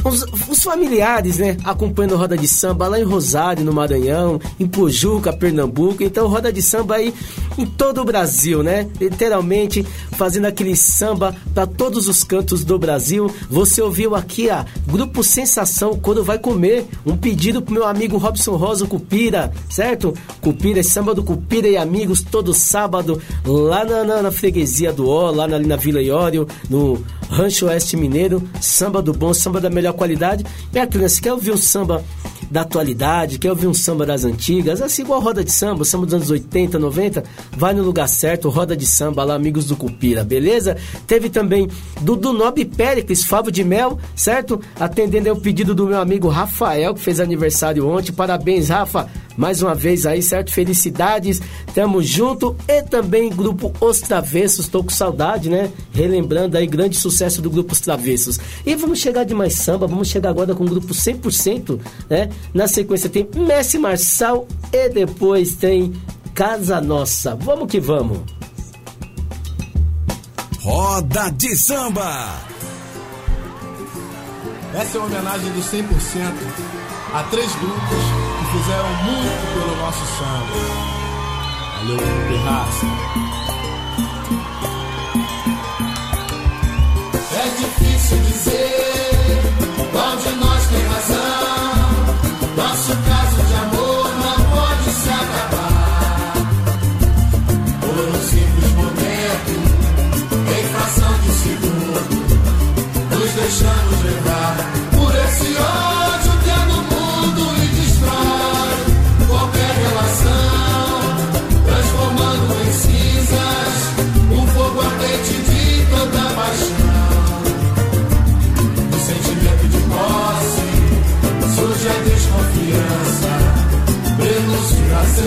os, 0.04 0.24
os, 0.50 0.64
familiares, 0.64 1.38
né, 1.38 1.58
acompanhando 1.64 2.18
Roda 2.18 2.38
de 2.38 2.48
Samba 2.48 2.88
lá 2.88 3.00
em 3.00 3.04
Rosário, 3.04 3.64
no 3.64 3.74
Maranhão, 3.74 4.40
em 4.60 4.68
Pojuca, 4.68 5.32
Pernambuco. 5.32 6.04
Então, 6.04 6.28
Roda 6.28 6.52
de 6.52 6.62
Samba 6.62 6.96
aí 6.96 7.14
em 7.58 7.66
todo 7.66 8.02
o 8.02 8.06
Brasil, 8.06 8.64
né? 8.64 8.88
Literalmente 9.00 9.86
fazendo 10.18 10.46
aquele 10.46 10.76
samba 10.76 11.36
para 11.54 11.66
todos 11.66 12.08
os 12.08 12.24
cantos 12.24 12.64
do 12.64 12.78
Brasil. 12.78 13.32
Você 13.50 13.82
ouviu 13.82 14.16
aqui 14.16 14.50
a 14.50 14.66
Grupo 14.88 15.24
Sensação 15.24 15.98
quando 16.00 16.24
vai 16.24 16.38
comer. 16.38 16.86
Um 17.06 17.16
pedido 17.16 17.62
pro 17.62 17.74
meu 17.74 17.86
amigo 17.86 18.18
Robson 18.18 18.56
Rosa 18.56 18.86
Cupira, 18.86 19.52
certo? 19.70 20.14
Cupira, 20.42 20.84
samba 20.84 21.14
do 21.14 21.24
Cupira 21.24 21.68
e 21.68 21.78
amigos 21.78 22.22
todo 22.22 22.54
sábado 22.54 23.22
lá 23.46 23.86
na, 23.86 24.04
na, 24.04 24.22
na 24.22 24.32
freguesia 24.32 24.92
do 24.92 25.10
Ó, 25.10 25.32
lá 25.32 25.48
na, 25.48 25.60
na 25.60 25.76
Vila 25.76 26.02
Iório, 26.02 26.48
no 26.70 27.04
Rancho 27.34 27.66
Oeste 27.66 27.98
Mineiro, 27.98 28.48
samba 28.62 29.02
do 29.02 29.12
bom, 29.12 29.34
samba 29.34 29.60
da 29.60 29.70
melhor 29.70 29.94
qualidade. 29.94 30.46
E 30.72 30.78
a 30.78 30.86
criança 30.86 31.20
quer 31.20 31.34
ouvir 31.34 31.52
um 31.52 31.58
samba 31.58 32.04
da 32.52 32.62
atualidade, 32.62 33.40
quer 33.40 33.50
ouvir 33.50 33.66
um 33.66 33.74
samba 33.74 34.06
das 34.06 34.24
antigas, 34.24 34.80
assim 34.80 35.02
igual 35.02 35.20
roda 35.20 35.44
de 35.44 35.52
samba, 35.52 35.84
samba 35.84 36.06
dos 36.06 36.14
anos 36.14 36.30
80, 36.30 36.78
90, 36.78 37.24
vai 37.58 37.74
no 37.74 37.82
lugar 37.82 38.08
certo, 38.08 38.48
roda 38.48 38.78
de 38.78 38.86
samba 38.86 39.24
lá, 39.24 39.34
amigos 39.34 39.66
do 39.66 39.76
Cupira, 39.76 40.24
beleza? 40.24 40.78
Teve 41.08 41.30
também 41.30 41.68
do 42.02 42.16
Nob 42.32 42.64
Péricles, 42.66 43.24
Favo 43.24 43.52
de 43.52 43.64
Mel, 43.64 43.98
certo? 44.16 44.62
Atendendo 44.80 45.30
ao 45.32 45.36
pedido 45.36 45.74
do 45.74 45.88
meu 45.88 46.00
amigo 46.00 46.28
Rafael, 46.28 46.94
que 46.94 47.02
fez 47.02 47.20
aniversário 47.20 47.88
ontem. 47.88 48.12
Parabéns, 48.12 48.70
Rafa, 48.70 49.10
mais 49.38 49.62
uma 49.62 49.74
vez 49.74 50.06
aí, 50.06 50.22
certo? 50.22 50.52
Felicidades, 50.52 51.42
tamo 51.74 52.02
junto. 52.02 52.56
E 52.68 52.82
também 52.84 53.30
grupo 53.30 53.74
Os 53.80 54.00
Travessos, 54.00 54.68
tô 54.68 54.84
com 54.84 54.90
saudade, 54.90 55.50
né? 55.50 55.72
Relembrando 55.92 56.58
aí, 56.58 56.68
grande 56.68 56.98
sucesso 56.98 57.42
do 57.42 57.50
grupo 57.50 57.74
Os 57.74 57.80
Travessos. 57.80 58.40
E 58.66 58.76
vamos 58.76 59.00
chegar 59.00 59.24
de 59.24 59.34
mais 59.34 59.54
samba, 59.54 59.88
vamos 59.88 60.08
chegar 60.08 60.30
agora 60.30 60.56
com 60.56 60.64
o 60.64 60.70
grupo 60.70 60.94
100%, 60.94 61.80
né? 62.10 62.30
Na 62.54 62.68
sequência 62.68 63.10
tem 63.10 63.28
Messi 63.36 63.78
Marçal 63.78 64.48
e 64.72 64.90
depois 64.90 65.56
tem 65.56 65.94
Casa 66.34 66.82
Nossa. 66.82 67.36
Vamos 67.36 67.68
que 67.68 67.80
vamos. 67.80 68.20
Roda 70.60 71.30
de 71.32 71.58
Samba. 71.58 72.54
Essa 74.74 74.98
é 74.98 75.02
uma 75.02 75.08
homenagem 75.08 75.52
do 75.52 75.60
100% 75.60 76.73
a 77.14 77.22
três 77.26 77.54
grupos 77.56 77.80
que 77.80 78.58
fizeram 78.58 78.90
muito 79.04 79.54
pelo 79.54 79.76
nosso 79.78 80.04
samba. 80.18 81.04
Valeu, 81.78 81.98
Terraça. 82.28 82.86
É 87.36 87.50
difícil 87.60 88.18
dizer 88.18 89.23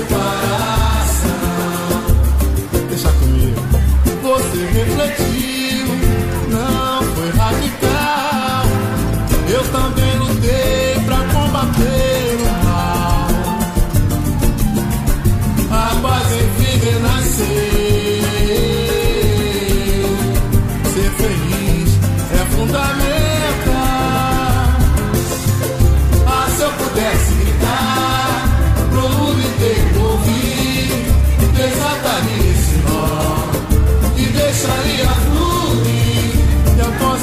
prenúncio 0.05 0.86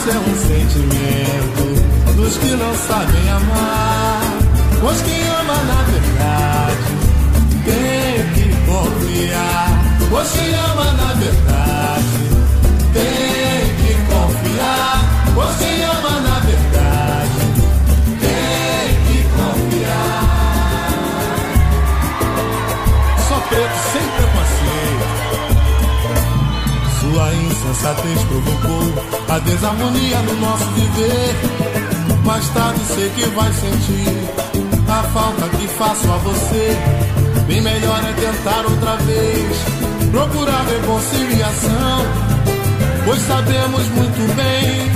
É 0.06 0.18
um 0.18 0.36
sentimento 0.36 1.64
dos 2.18 2.38
que 2.38 2.56
não 2.58 2.76
sabem 2.76 3.30
amar. 3.30 4.22
Pois 4.82 5.02
quem 5.02 5.28
ama 5.30 5.56
na 5.64 5.82
verdade 5.84 6.92
tem 7.64 8.34
que 8.34 8.54
confiar. 8.66 9.70
Pois 10.10 10.30
quem 10.32 10.54
ama 10.56 10.92
na 10.92 11.14
verdade 11.14 12.20
tem 12.94 13.76
que 13.78 13.94
confiar. 14.12 15.00
Pois 15.34 15.56
quem 15.58 15.84
ama 15.86 16.20
na 16.20 16.40
verdade 16.40 17.40
tem 18.20 18.98
que 19.08 19.24
confiar. 19.38 20.28
Só 23.30 23.40
preto 23.48 23.83
insensatez 27.54 28.20
provocou 28.24 28.94
a 29.30 29.40
desarmonia 29.40 30.20
no 30.22 30.34
nosso 30.42 30.66
viver. 30.72 31.36
Mais 32.26 32.48
tarde 32.50 32.80
sei 32.96 33.10
que 33.12 33.26
vai 33.30 33.52
sentir 33.54 34.64
a 34.90 35.04
falta 35.14 35.50
que 35.50 35.68
faço 35.68 36.12
a 36.12 36.18
você. 36.18 36.78
Bem 37.48 37.62
melhor 37.62 38.00
é 38.04 38.14
tentar 38.14 38.66
outra 38.66 38.96
vez, 38.98 39.58
procurar 40.12 40.66
reconciliação. 40.66 42.06
Pois 43.06 43.22
sabemos 43.22 43.88
muito 43.90 44.36
bem 44.36 44.92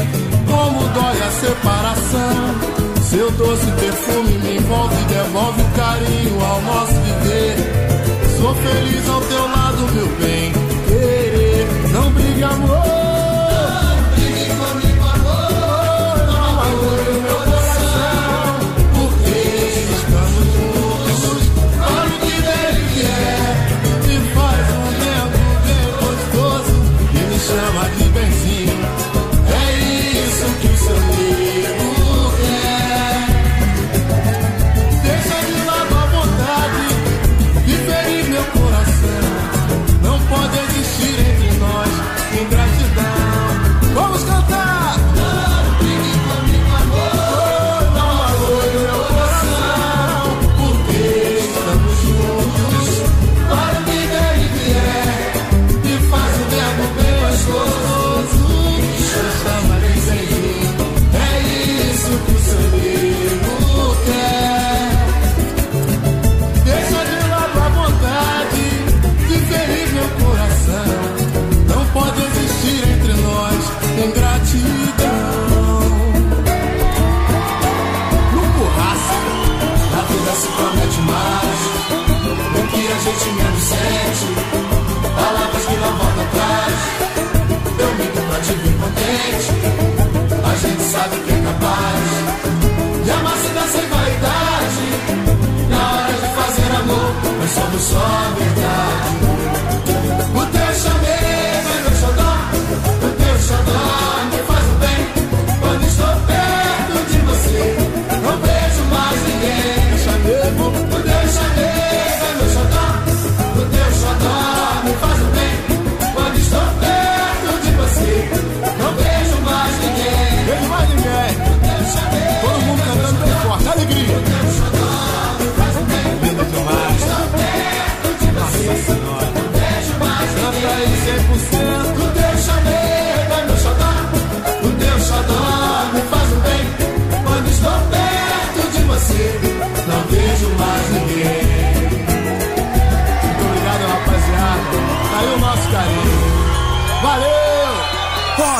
como 0.49 0.87
dói 0.89 1.21
a 1.21 1.31
separação. 1.31 2.77
Seu 3.03 3.31
doce 3.31 3.71
perfume 3.71 4.37
me 4.39 4.57
envolve 4.57 4.95
e 4.95 5.05
devolve 5.05 5.61
o 5.61 5.69
carinho 5.75 6.41
ao 6.43 6.61
nosso 6.61 6.93
viver. 6.93 7.55
Sou 8.39 8.55
feliz 8.55 9.09
ao 9.09 9.21
teu 9.21 9.43
lado, 9.43 9.93
meu 9.93 10.07
bem. 10.19 10.53
Querer, 10.87 11.36
não 11.97 12.11
brigue, 12.11 12.43
amor. 12.43 13.36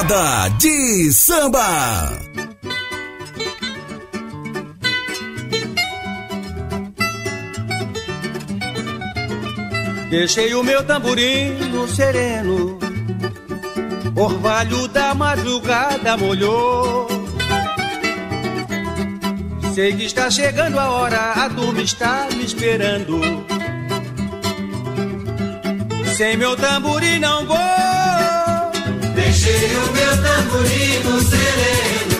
Roda 0.07 0.47
de 0.57 1.11
samba. 1.11 2.17
Deixei 10.09 10.53
o 10.55 10.63
meu 10.63 10.81
tamborim 10.85 11.55
no 11.73 11.85
sereno, 11.89 12.79
orvalho 14.15 14.87
da 14.87 15.13
madrugada 15.13 16.15
molhou. 16.15 17.05
Sei 19.75 19.93
que 19.93 20.05
está 20.05 20.31
chegando 20.31 20.79
a 20.79 20.89
hora, 20.89 21.33
a 21.33 21.49
turma 21.49 21.81
está 21.81 22.29
me 22.33 22.45
esperando. 22.45 23.19
Sem 26.15 26.37
meu 26.37 26.55
tamborim 26.55 27.19
não 27.19 27.45
vou. 27.45 27.86
Deixei 29.17 29.75
o 29.75 29.91
meu 29.93 30.13
tamborim 30.21 30.99
no 31.03 31.19
sereno, 31.21 32.17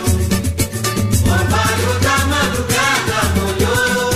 o 1.24 1.30
orvalho 1.30 1.90
da 2.02 2.16
madrugada 2.26 3.18
molhou. 3.36 4.10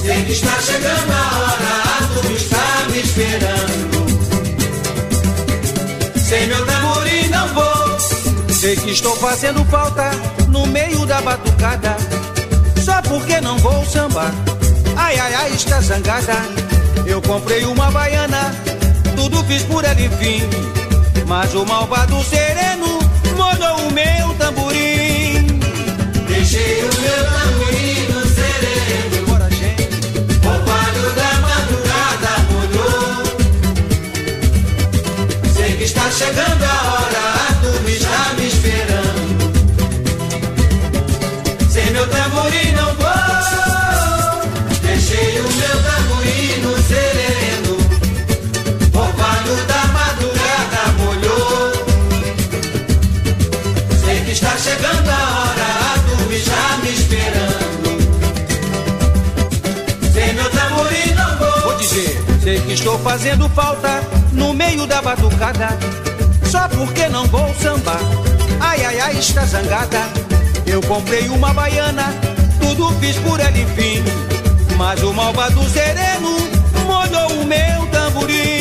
Sei 0.00 0.20
que 0.24 0.32
está 0.32 0.56
chegando 0.60 1.12
a 1.12 1.24
hora, 1.38 1.72
a 1.90 1.98
turma 2.14 2.36
está 2.36 2.66
me 2.88 2.98
esperando. 3.00 3.98
Sem 6.20 6.46
meu 6.46 6.64
tamborim 6.66 7.28
não 7.30 7.48
vou. 7.48 7.98
Sei 8.54 8.76
que 8.76 8.90
estou 8.92 9.16
fazendo 9.16 9.64
falta 9.64 10.12
no 10.48 10.66
meio 10.68 11.04
da 11.04 11.20
batucada. 11.20 11.96
Só 12.84 13.02
porque 13.02 13.40
não 13.40 13.58
vou 13.58 13.84
sambar. 13.86 14.32
Ai, 14.96 15.18
ai, 15.18 15.34
ai, 15.34 15.50
está 15.52 15.80
zangada. 15.80 16.36
Eu 17.06 17.20
comprei 17.22 17.64
uma 17.64 17.90
baiana, 17.90 18.54
tudo 19.24 19.42
fiz 19.44 19.62
por 19.62 19.82
ela 19.84 20.00
enfim. 20.00 20.42
Mas 21.26 21.54
o 21.54 21.64
malvado 21.64 22.22
sereno 22.24 22.98
molhou 23.34 23.88
o 23.88 23.92
meu 23.92 24.34
tamborim. 24.34 25.46
Deixei 26.28 26.80
o 26.82 26.90
meu 27.00 27.24
tamborim 27.32 28.02
no 28.12 28.20
sereno, 28.36 29.26
Bora, 29.26 29.48
gente. 29.50 29.88
o 30.44 30.48
orvalho 30.48 31.06
da 31.20 31.32
madrugada 31.46 32.32
molhou. 32.52 33.24
Sei 35.54 35.72
que 35.78 35.84
está 35.84 36.10
chegando 36.10 36.64
a 36.64 36.76
hora, 36.92 37.23
está 54.34 54.56
chegando 54.58 55.08
a 55.08 55.12
hora, 55.12 55.66
a 55.94 55.98
turma 56.08 56.34
está 56.34 56.76
me 56.82 56.90
esperando. 56.90 57.84
Sem 60.12 60.34
meu 60.34 60.50
tamborim 60.50 61.14
não 61.14 61.38
vou. 61.38 61.60
Vou 61.62 61.76
dizer, 61.78 62.24
sei 62.42 62.60
que 62.60 62.72
estou 62.72 62.98
fazendo 62.98 63.48
falta 63.50 64.02
no 64.32 64.52
meio 64.52 64.88
da 64.88 65.00
batucada. 65.00 65.68
Só 66.50 66.68
porque 66.68 67.08
não 67.08 67.26
vou 67.26 67.54
sambar. 67.54 68.00
Ai, 68.58 68.84
ai, 68.84 69.00
ai, 69.00 69.18
está 69.18 69.44
zangada. 69.44 70.02
Eu 70.66 70.82
comprei 70.82 71.28
uma 71.28 71.54
baiana, 71.54 72.12
tudo 72.60 72.90
fiz 72.98 73.16
por 73.18 73.38
ela 73.38 73.56
enfim. 73.56 74.02
Mas 74.76 75.00
o 75.04 75.12
malvado 75.12 75.62
sereno 75.70 76.36
molhou 76.84 77.40
o 77.40 77.46
meu 77.46 77.86
tamborim. 77.92 78.53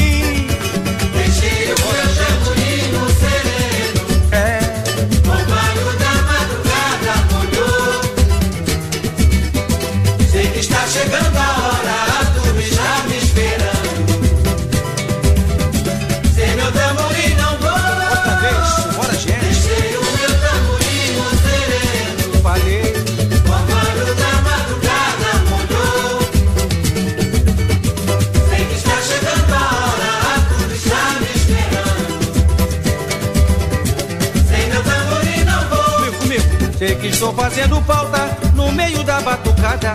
Estou 37.24 37.34
fazendo 37.36 37.82
falta 37.84 38.38
no 38.53 38.69
meio 38.74 39.01
da 39.03 39.21
batucada. 39.21 39.93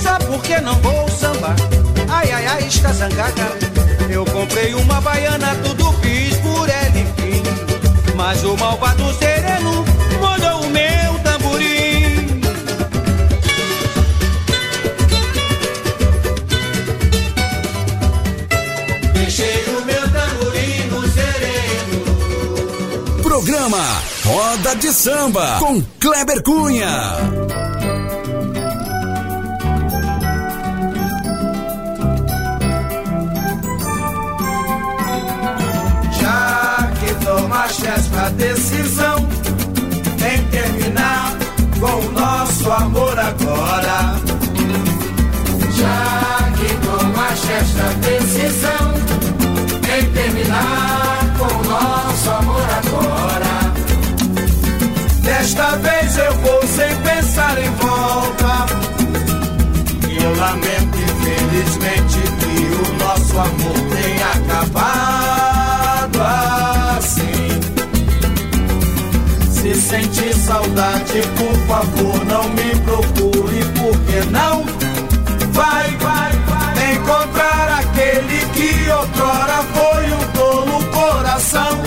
Só 0.00 0.16
porque 0.26 0.60
não 0.60 0.76
vou 0.76 1.08
sambar. 1.08 1.56
Ai, 2.08 2.30
ai, 2.30 2.46
ai, 2.46 2.68
está 2.68 2.92
zangada. 2.92 3.50
Eu 4.08 4.24
comprei 4.26 4.72
uma 4.74 5.00
baiana, 5.00 5.56
tudo 5.64 5.92
fiz 5.94 6.36
por 6.36 6.68
ela, 6.68 6.98
enfim. 6.98 7.42
Mas 8.14 8.44
o 8.44 8.56
malvado 8.56 9.12
sereno 9.14 9.84
molhou 10.20 10.60
o 10.60 10.70
meu 10.70 11.18
tamborim. 11.24 12.40
Deixei 19.14 19.64
o 19.64 19.84
meu 19.84 20.02
tamborim 20.12 20.86
no 20.92 21.08
sereno. 21.08 22.04
Programa 23.20 24.15
Roda 24.26 24.74
de 24.74 24.92
Samba 24.92 25.58
com 25.60 25.80
Kleber 26.00 26.42
Cunha. 26.42 26.88
Já 36.20 36.92
que 36.98 37.24
tomaste 37.24 37.86
esta 37.86 38.30
decisão 38.30 39.25
infelizmente 61.66 62.18
que 62.38 62.56
o 62.74 62.92
nosso 62.98 63.38
amor 63.38 63.76
tenha 63.90 64.28
acabado 64.28 66.20
assim. 66.96 67.60
Se 69.50 69.74
sentir 69.74 70.34
saudade, 70.34 71.22
por 71.36 71.54
favor, 71.66 72.24
não 72.26 72.48
me 72.50 72.76
procure, 72.84 73.64
porque 73.74 74.20
não 74.30 74.64
vai, 75.52 75.90
vai, 75.96 76.32
vai 76.32 76.94
encontrar 76.94 77.80
aquele 77.80 78.38
que 78.54 78.90
outrora 78.90 79.64
foi 79.74 80.12
um 80.12 80.24
tolo 80.32 80.84
coração. 80.92 81.82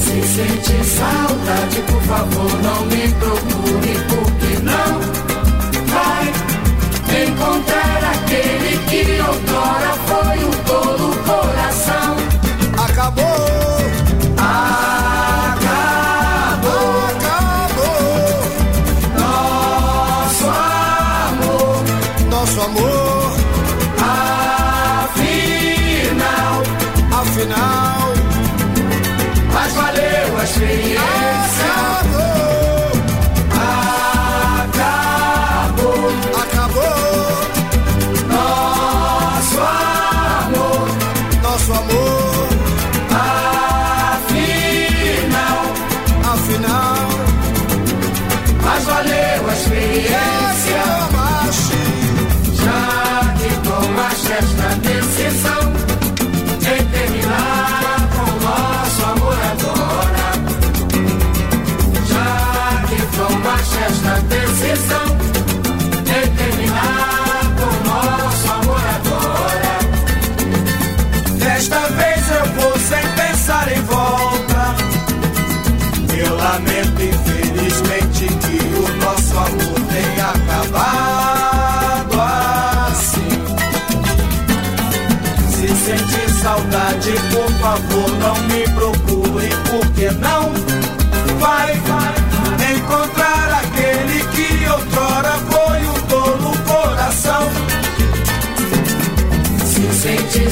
Se 0.00 0.22
sentir 0.22 0.84
saudade, 0.84 1.82
por 1.86 2.02
favor, 2.02 2.62
não 2.62 2.86
me 2.86 3.08
procure, 3.14 3.98
porque 4.08 4.58
não 4.62 5.15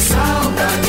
saudade, 0.04 0.83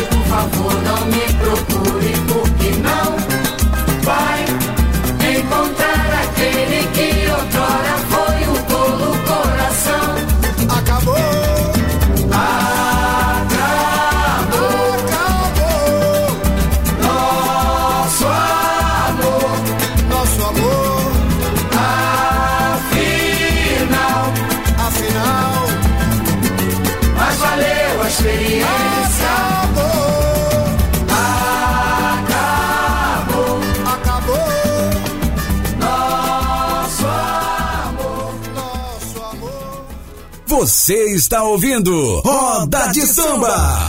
Você 40.85 41.15
está 41.15 41.41
ouvindo 41.41 42.21
Roda 42.23 42.89
de 42.89 43.01
Samba. 43.07 43.84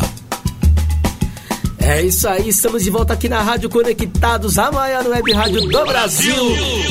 É 1.88 2.02
isso 2.02 2.28
aí, 2.28 2.48
estamos 2.48 2.82
de 2.82 2.90
volta 2.90 3.12
aqui 3.12 3.28
na 3.28 3.40
Rádio 3.40 3.70
Conectados, 3.70 4.58
a 4.58 4.72
maior 4.72 5.06
web 5.06 5.32
rádio 5.32 5.68
do 5.68 5.86
Brasil, 5.86 6.34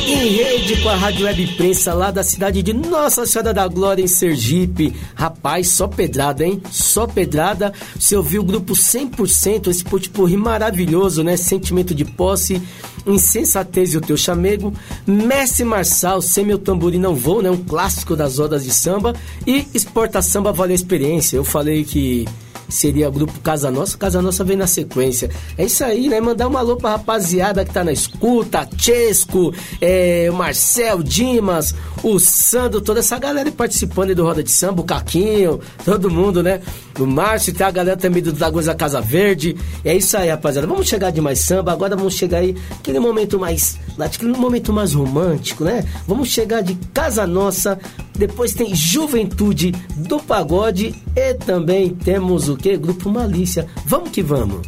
em 0.08 0.28
rede 0.30 0.82
com 0.82 0.88
a 0.88 0.96
Rádio 0.96 1.26
Web 1.26 1.44
Imprensa 1.44 1.94
lá 1.94 2.12
da 2.12 2.24
cidade 2.24 2.64
de 2.64 2.72
Nossa 2.72 3.26
Senhora 3.26 3.54
da 3.54 3.68
Glória, 3.68 4.02
em 4.02 4.08
Sergipe. 4.08 4.96
Rapaz, 5.14 5.68
só 5.68 5.86
pedrada, 5.86 6.46
hein? 6.46 6.64
Só 6.72 7.06
pedrada. 7.06 7.74
Você 8.00 8.16
ouviu 8.16 8.42
o 8.42 8.46
grupo 8.46 8.72
100%, 8.72 9.68
esse 9.68 9.84
potipurri 9.84 10.38
maravilhoso, 10.38 11.24
né? 11.24 11.36
Sentimento 11.36 11.94
de 11.94 12.06
posse, 12.06 12.62
insensatez 13.06 13.94
e 13.94 13.98
o 13.98 14.02
teu 14.02 14.16
chamego. 14.16 14.74
Messi 15.06 15.66
Marçal, 15.66 16.22
sem 16.22 16.46
meu 16.46 16.58
tamborim 16.58 17.00
não 17.00 17.14
vou, 17.14 17.42
né? 17.42 17.52
Um 17.52 17.62
clássico 17.62 18.16
das 18.16 18.40
rodas 18.40 18.64
de 18.64 18.72
samba. 18.72 19.14
E 19.46 19.68
Exporta 19.74 20.22
Samba 20.22 20.54
Vale 20.54 20.72
a 20.72 20.76
Experiência. 20.76 21.36
Eu 21.36 21.44
falei 21.44 21.84
que 21.84 22.26
seria 22.70 23.10
grupo 23.10 23.40
Casa 23.40 23.72
Nossa. 23.72 23.98
Casa 23.98 24.22
Nossa 24.22 24.44
vem 24.44 24.58
na 24.58 24.68
sequência. 24.68 25.30
É 25.58 25.66
isso 25.66 25.84
aí, 25.84 26.10
né? 26.10 26.20
Mandar 26.20 26.48
uma 26.48 26.60
alô 26.60 26.76
pra 26.78 26.92
rapaziada 26.92 27.64
que 27.66 27.74
tá 27.74 27.84
na 27.84 27.92
escuta, 27.92 28.68
Chesco, 28.78 29.54
é, 29.82 30.30
Marcel, 30.32 31.02
Dimas, 31.04 31.76
o 32.04 32.20
Sandro, 32.20 32.82
toda 32.82 33.00
essa 33.00 33.18
galera 33.18 33.52
participando 33.52 34.14
do 34.14 34.24
Roda 34.24 34.44
de 34.44 34.52
Samba, 34.52 34.82
o 34.82 34.86
Caquinho, 34.86 35.60
todo 35.84 36.10
mundo, 36.10 36.44
né? 36.44 36.62
O 37.00 37.06
Márcio, 37.06 37.54
tem 37.54 37.66
a 37.66 37.72
galera 37.72 37.98
também 37.98 38.22
do 38.22 38.32
Dragões 38.32 38.68
da 38.68 38.76
Casa 38.76 39.02
Verde. 39.02 39.56
É 39.84 39.96
isso 39.96 40.16
aí, 40.18 40.30
rapaziada. 40.30 40.68
Vamos 40.68 40.88
chegar 40.88 41.12
de 41.12 41.20
mais 41.20 41.40
samba, 41.40 41.72
agora 41.72 41.96
vamos 41.96 42.14
chegar 42.14 42.40
aí 42.40 42.56
aquele 42.72 43.00
momento 43.00 43.40
mais, 43.40 43.78
aquele 44.00 44.32
momento 44.34 44.72
mais 44.72 44.94
romântico, 44.94 45.64
né? 45.64 45.84
Vamos 46.08 46.30
chegar 46.30 46.62
de 46.62 46.76
Casa 46.94 47.28
Nossa, 47.28 47.78
depois 48.18 48.54
tem 48.54 48.74
Juventude 48.74 49.74
do 49.96 50.20
Pagode 50.20 50.96
e 51.16 51.34
também 51.34 51.90
temos 51.90 52.48
o 52.48 52.55
que? 52.58 52.78
Grupo 52.78 53.10
Malícia. 53.10 53.68
Vamos 53.86 54.10
que 54.10 54.24
vamos. 54.24 54.68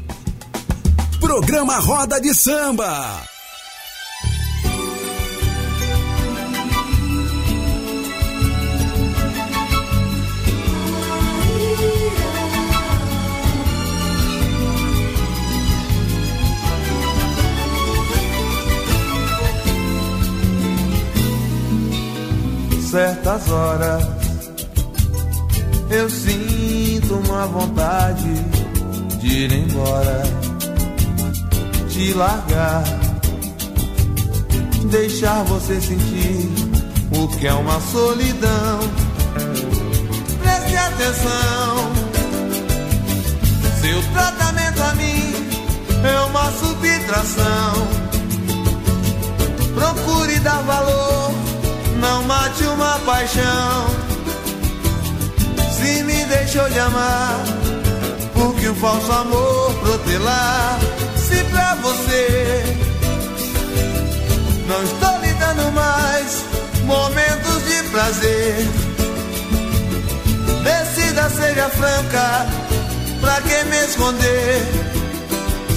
Programa 1.19 1.77
Roda 1.79 2.19
de 2.19 2.33
Samba. 2.33 3.23
certas 22.89 23.49
horas 23.49 24.26
eu 25.89 26.09
sinto 26.09 27.15
uma 27.15 27.47
vontade 27.47 28.33
de 29.19 29.27
ir 29.27 29.51
embora, 29.51 30.23
te 31.89 32.13
largar, 32.13 32.83
deixar 34.89 35.43
você 35.43 35.79
sentir 35.81 36.49
o 37.11 37.27
que 37.27 37.47
é 37.47 37.53
uma 37.53 37.79
solidão. 37.79 38.79
Preste 40.41 40.77
atenção, 40.77 41.91
seu 43.81 44.01
tratamento 44.13 44.81
a 44.81 44.93
mim 44.95 45.33
é 46.03 46.19
uma 46.21 46.51
subtração. 46.51 47.87
Procure 49.75 50.39
dar 50.39 50.61
valor 50.63 51.17
não 51.99 52.23
mate 52.23 52.63
uma 52.63 52.99
paixão. 52.99 54.16
Deixou 56.29 56.69
de 56.69 56.79
amar, 56.79 57.39
porque 58.33 58.67
o 58.67 58.75
falso 58.75 59.11
amor 59.11 59.73
protelar. 59.75 60.79
Se 61.15 61.43
pra 61.45 61.75
você 61.75 62.63
não 64.67 64.83
estou 64.83 65.19
lhe 65.19 65.33
dando 65.33 65.71
mais 65.71 66.45
momentos 66.85 67.65
de 67.65 67.83
prazer, 67.89 68.67
decida, 70.63 71.29
seja 71.29 71.69
franca, 71.69 72.45
pra 73.21 73.41
que 73.41 73.63
me 73.65 73.85
esconder? 73.85 74.67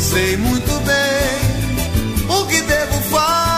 Sei 0.00 0.36
muito 0.36 0.72
bem 0.84 2.36
o 2.36 2.46
que 2.46 2.60
devo 2.62 3.00
fazer. 3.10 3.49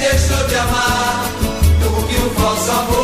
Deixou 0.00 0.46
de 0.48 0.54
amar, 0.56 1.24
porque 1.82 2.16
o 2.16 2.30
falso 2.40 2.70
amor 2.70 2.99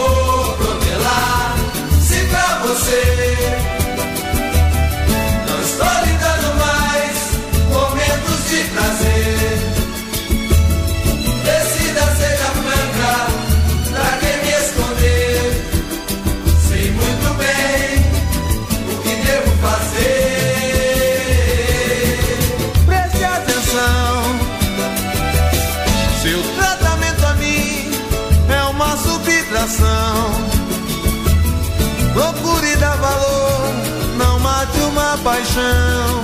paixão. 35.26 36.22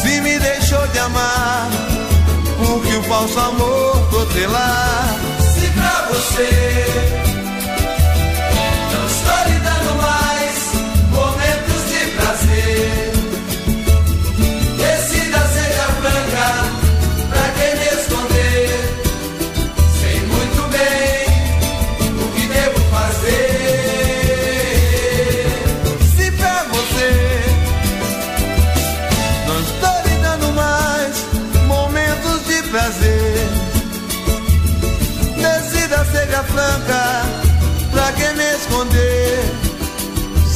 Se 0.00 0.20
me 0.20 0.38
deixou 0.38 0.86
de 0.86 0.98
amar, 1.00 1.68
porque 2.58 2.94
o 2.94 3.02
falso 3.02 3.40
amor 3.40 4.08
protelar. 4.08 5.16
Se 5.52 5.66
pra 5.72 6.08
você 6.12 7.27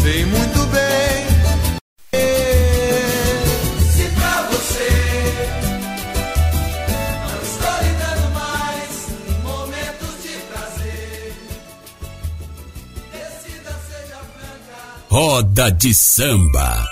sei 0.02 0.24
muito 0.26 0.66
bem. 0.66 1.26
Se 3.92 4.04
pra 4.16 4.42
você 4.50 4.92
não 7.28 7.42
estou 7.42 7.76
lhe 7.82 7.92
dando 8.02 8.26
mais 8.34 8.90
momentos 9.44 10.22
de 10.22 10.34
prazer, 10.50 11.34
decida 13.12 13.72
seja 13.88 14.20
franca. 14.34 14.80
Roda 15.08 15.70
de 15.70 15.94
samba. 15.94 16.84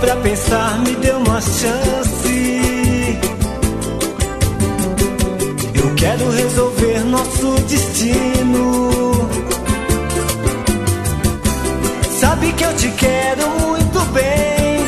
pra 0.00 0.16
pensar, 0.16 0.78
me 0.78 0.94
dê 0.96 1.10
uma 1.12 1.40
chance. 1.40 3.20
Eu 5.74 5.94
quero 5.94 6.30
resolver 6.30 7.04
nosso 7.04 7.54
destino. 7.68 8.90
Sabe 12.18 12.52
que 12.52 12.64
eu 12.64 12.74
te 12.76 12.88
quero 12.92 13.48
muito 13.60 14.00
bem. 14.12 14.80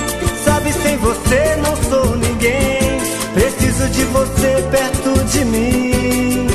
Sabe, 0.44 0.72
sem 0.72 0.96
você 0.96 1.56
não 1.62 1.76
sou 1.88 2.16
ninguém. 2.16 3.00
Preciso 3.34 3.88
de 3.88 4.04
você 4.04 4.64
perto 4.70 5.24
de 5.24 5.44
mim. 5.44 6.46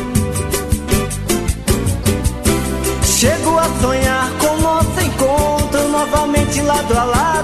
Chego 3.03 3.57
a 3.57 3.69
sonhar 3.81 4.31
com 4.39 4.61
nosso 4.61 5.01
encontro 5.01 5.87
novamente 5.89 6.61
lado 6.61 6.97
a 6.97 7.03
lado 7.03 7.36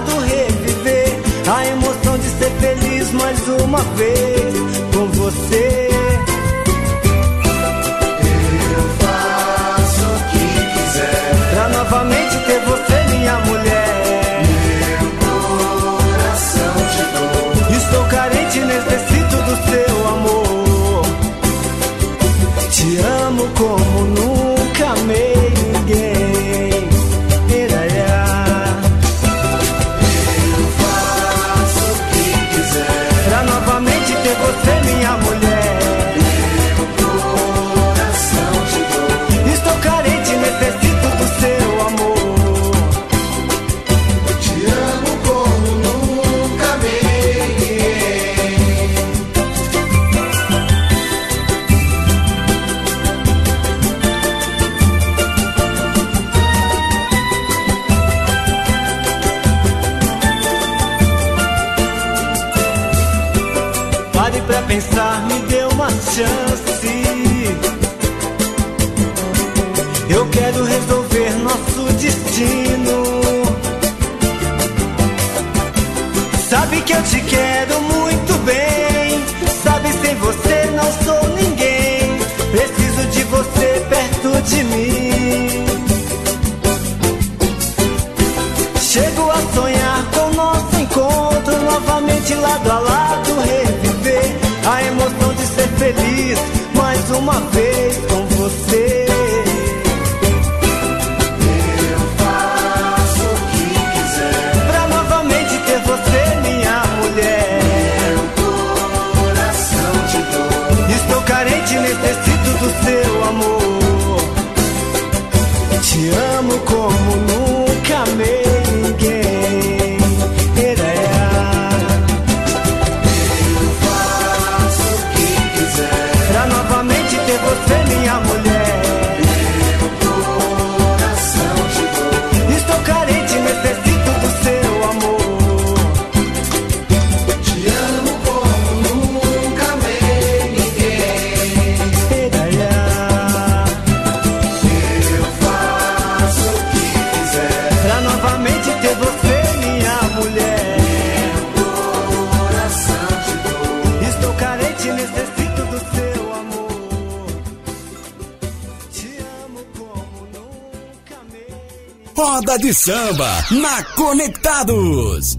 de 162.64 162.72
samba 162.72 163.44
na 163.50 163.84
Conectados. 163.94 165.38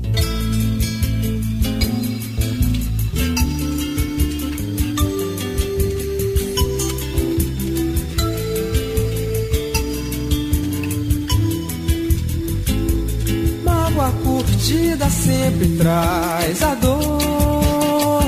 Mágoa 13.64 14.12
curtida 14.24 15.10
sempre 15.10 15.68
traz 15.80 16.62
a 16.62 16.76
dor, 16.76 18.24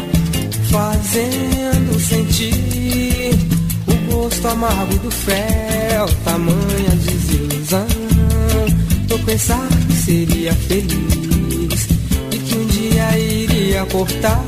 fazendo 0.71 1.99
sentir 1.99 3.35
o 3.85 4.11
gosto 4.11 4.47
amargo 4.47 4.97
do 4.97 5.11
fel, 5.11 6.07
tamanha 6.25 6.95
de 6.95 7.06
pensar 9.27 9.67
que 9.85 9.93
seria 9.93 10.53
feliz 10.53 11.87
e 12.31 12.37
que 12.37 12.55
um 12.55 12.65
dia 12.67 13.19
iria 13.19 13.85
cortar 13.87 14.41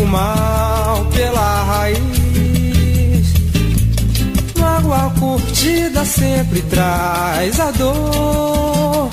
o 0.00 0.06
mal 0.06 1.04
pela 1.06 1.64
raiz. 1.64 3.34
Mágoa 4.56 5.12
curtida 5.18 6.04
sempre 6.04 6.62
traz 6.70 7.58
a 7.58 7.72
dor, 7.72 9.10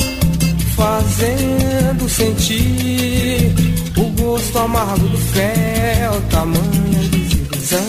fazendo 0.75 2.07
sentir 2.07 3.51
o 3.97 4.03
gosto 4.21 4.59
amargo 4.59 5.07
do 5.07 5.17
fel, 5.17 6.21
tamanha 6.29 6.99
desilusão. 7.09 7.79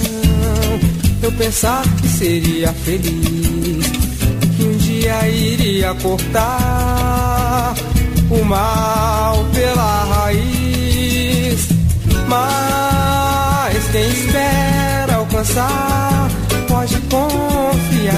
Eu 1.22 1.32
pensar 1.32 1.84
que 2.01 2.09
seria 2.09 2.72
feliz 2.72 4.01
dia 5.03 5.28
iria 5.28 5.94
cortar 5.96 7.74
o 8.30 8.44
mal 8.44 9.44
pela 9.53 10.05
raiz, 10.05 11.68
mas 12.28 13.84
quem 13.90 14.09
espera 14.09 15.16
alcançar 15.16 16.30
pode 16.68 16.96
confiar. 17.11 18.12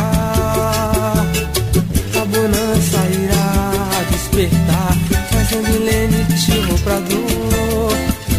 A 2.20 2.24
bonança 2.26 2.99
irá 3.22 4.05
despertar, 4.11 4.95
trazendo 5.30 5.85
lenitivo 5.85 6.78
pra 6.80 7.01
dor, 7.01 7.97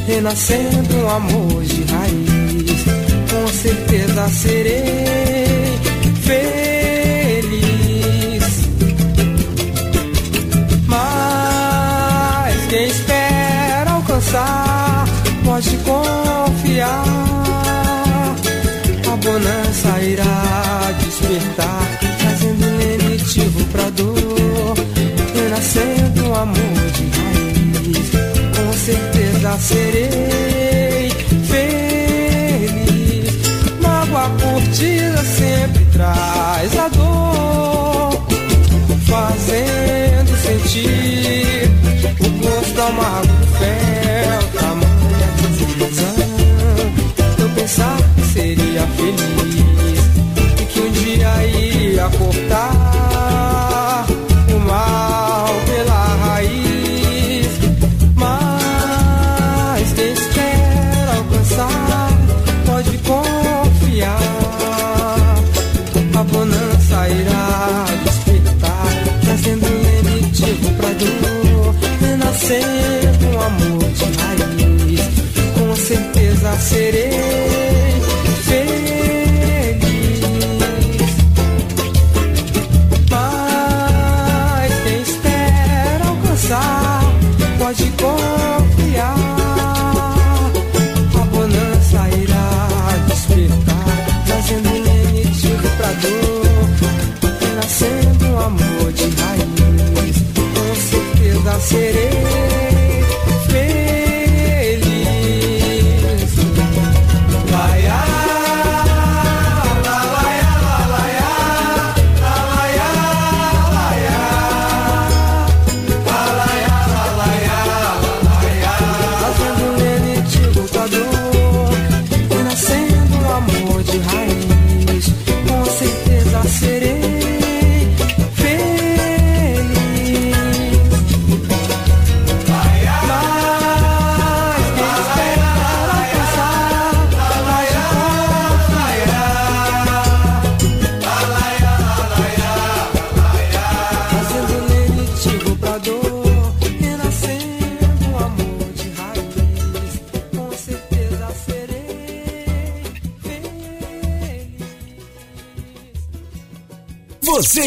renascendo 0.08 0.96
um 0.98 1.10
amor 1.10 1.64
de 1.64 1.84
raiz. 1.92 2.86
Com 3.28 3.48
certeza 3.48 4.30
serei 4.30 5.80
feliz. 6.22 6.66
Pode 15.44 15.78
confiar 15.78 17.36
bonança 19.26 20.02
irá 20.02 20.94
despertar, 21.00 22.00
trazendo 22.20 22.66
lenitivo 22.78 23.66
pra 23.72 23.90
dor, 23.90 24.76
renascendo 25.34 26.26
um 26.26 26.36
amor 26.36 26.92
de 26.94 27.10
raiz. 27.18 28.12
Com 28.56 28.72
certeza 28.74 29.58
serei 29.60 31.10
feliz. 31.50 33.34
Mágoa 33.82 34.30
curtida 34.30 35.24
sempre 35.24 35.86
traz 35.86 36.78
a 36.78 36.88
dor, 36.90 38.28
fazendo 39.08 40.38
sentir 40.38 41.72
o 42.20 42.30
gosto 42.44 42.82
amargo 42.82 43.45
desilusão. 45.96 46.16
Eu 47.40 47.50
pensar 47.50 47.98
seria 48.34 48.82
feliz 48.88 50.00
e 50.62 50.66
que 50.66 50.80
um 50.82 50.92
dia 50.92 51.48
iria 51.48 52.10
cortar 52.10 54.06
o 54.54 54.60
mal 54.60 55.48
pela 55.66 56.16
raiz. 56.26 57.48
Mas 58.16 59.94
quem 59.94 60.12
espera 60.14 61.16
alcançar 61.18 62.12
pode 62.66 62.98
confiar. 63.00 64.20
A 66.18 66.24
bonança 66.24 67.10
irá 67.10 67.86
despertar, 68.04 68.88
trazendo 69.22 69.68
lenitivo 69.68 70.72
pra 70.76 70.90
dor, 70.90 71.76
renascendo 72.00 72.95
certeza 101.66 102.45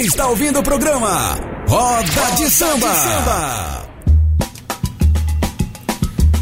Está 0.00 0.28
ouvindo 0.28 0.60
o 0.60 0.62
programa 0.62 1.36
Roda 1.68 2.36
de 2.36 2.48
Samba. 2.48 3.88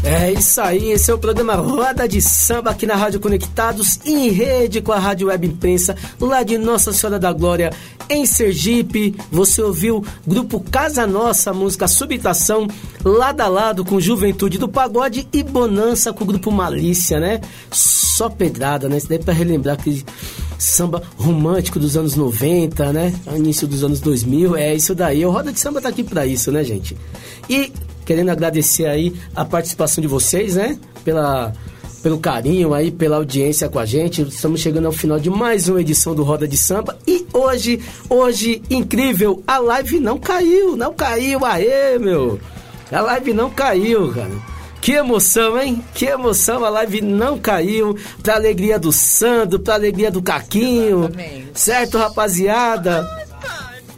É 0.03 0.31
isso 0.31 0.61
aí, 0.61 0.91
esse 0.91 1.09
é 1.09 1.13
o 1.13 1.17
programa 1.17 1.55
Roda 1.55 2.07
de 2.07 2.21
Samba 2.21 2.69
aqui 2.69 2.85
na 2.85 2.95
Rádio 2.95 3.19
Conectados, 3.19 3.99
em 4.05 4.29
rede 4.29 4.79
com 4.79 4.91
a 4.91 4.99
Rádio 4.99 5.29
Web 5.29 5.47
Imprensa, 5.47 5.95
lá 6.21 6.43
de 6.43 6.55
Nossa 6.55 6.93
Senhora 6.93 7.17
da 7.17 7.33
Glória, 7.33 7.71
em 8.07 8.27
Sergipe. 8.27 9.15
Você 9.31 9.59
ouviu 9.59 10.05
Grupo 10.25 10.59
Casa 10.59 11.07
Nossa, 11.07 11.51
música 11.51 11.87
Subitação, 11.87 12.67
lado 13.03 13.41
a 13.41 13.47
lado 13.47 13.83
com 13.83 13.99
Juventude 13.99 14.59
do 14.59 14.69
Pagode 14.69 15.27
e 15.33 15.41
Bonança 15.41 16.13
com 16.13 16.23
o 16.23 16.27
Grupo 16.27 16.51
Malícia, 16.51 17.19
né? 17.19 17.41
Só 17.71 18.29
pedrada, 18.29 18.87
né? 18.87 18.97
Isso 18.97 19.09
daí 19.09 19.17
pra 19.17 19.33
relembrar 19.33 19.77
que 19.77 20.05
samba 20.57 21.03
romântico 21.17 21.79
dos 21.79 21.95
anos 21.95 22.15
90, 22.15 22.91
né? 22.93 23.13
Início 23.35 23.67
dos 23.67 23.83
anos 23.83 23.99
2000, 23.99 24.55
é 24.55 24.75
isso 24.75 24.95
daí. 24.95 25.25
O 25.25 25.31
Roda 25.31 25.51
de 25.51 25.59
Samba 25.59 25.81
tá 25.81 25.89
aqui 25.89 26.03
para 26.03 26.25
isso, 26.25 26.51
né, 26.51 26.63
gente? 26.63 26.97
E 27.49 27.71
querendo 28.05 28.29
agradecer 28.29 28.85
aí 28.85 29.13
a 29.35 29.43
participação 29.43 30.01
de 30.01 30.07
vocês, 30.07 30.55
né? 30.55 30.77
Pela 31.03 31.53
pelo 32.01 32.19
carinho 32.19 32.73
aí, 32.73 32.91
pela 32.91 33.17
audiência 33.17 33.67
com 33.67 33.79
a 33.79 33.85
gente. 33.85 34.21
Estamos 34.21 34.61
chegando 34.61 34.85
ao 34.85 34.91
final 34.91 35.19
de 35.19 35.29
mais 35.29 35.67
uma 35.67 35.81
edição 35.81 36.15
do 36.15 36.23
Roda 36.23 36.47
de 36.47 36.55
Samba. 36.55 36.97
E 37.05 37.25
hoje, 37.33 37.81
hoje, 38.09 38.61
incrível, 38.69 39.43
a 39.45 39.57
live 39.57 39.99
não 39.99 40.17
caiu, 40.17 40.77
não 40.77 40.93
caiu, 40.93 41.43
aê, 41.43 41.97
meu! 41.99 42.39
A 42.91 43.01
live 43.01 43.33
não 43.33 43.49
caiu, 43.49 44.09
cara. 44.13 44.56
Que 44.87 44.93
emoção, 44.93 45.61
hein? 45.61 45.83
Que 45.93 46.05
emoção, 46.05 46.63
a 46.63 46.69
live 46.69 47.01
não 47.01 47.37
caiu. 47.37 47.97
Pra 48.23 48.35
alegria 48.35 48.79
do 48.79 48.89
Sandro, 48.89 49.59
pra 49.59 49.73
alegria 49.73 50.09
do 50.09 50.21
Caquinho. 50.21 50.99
Exatamente. 50.99 51.47
Certo, 51.55 51.97
rapaziada? 51.97 53.27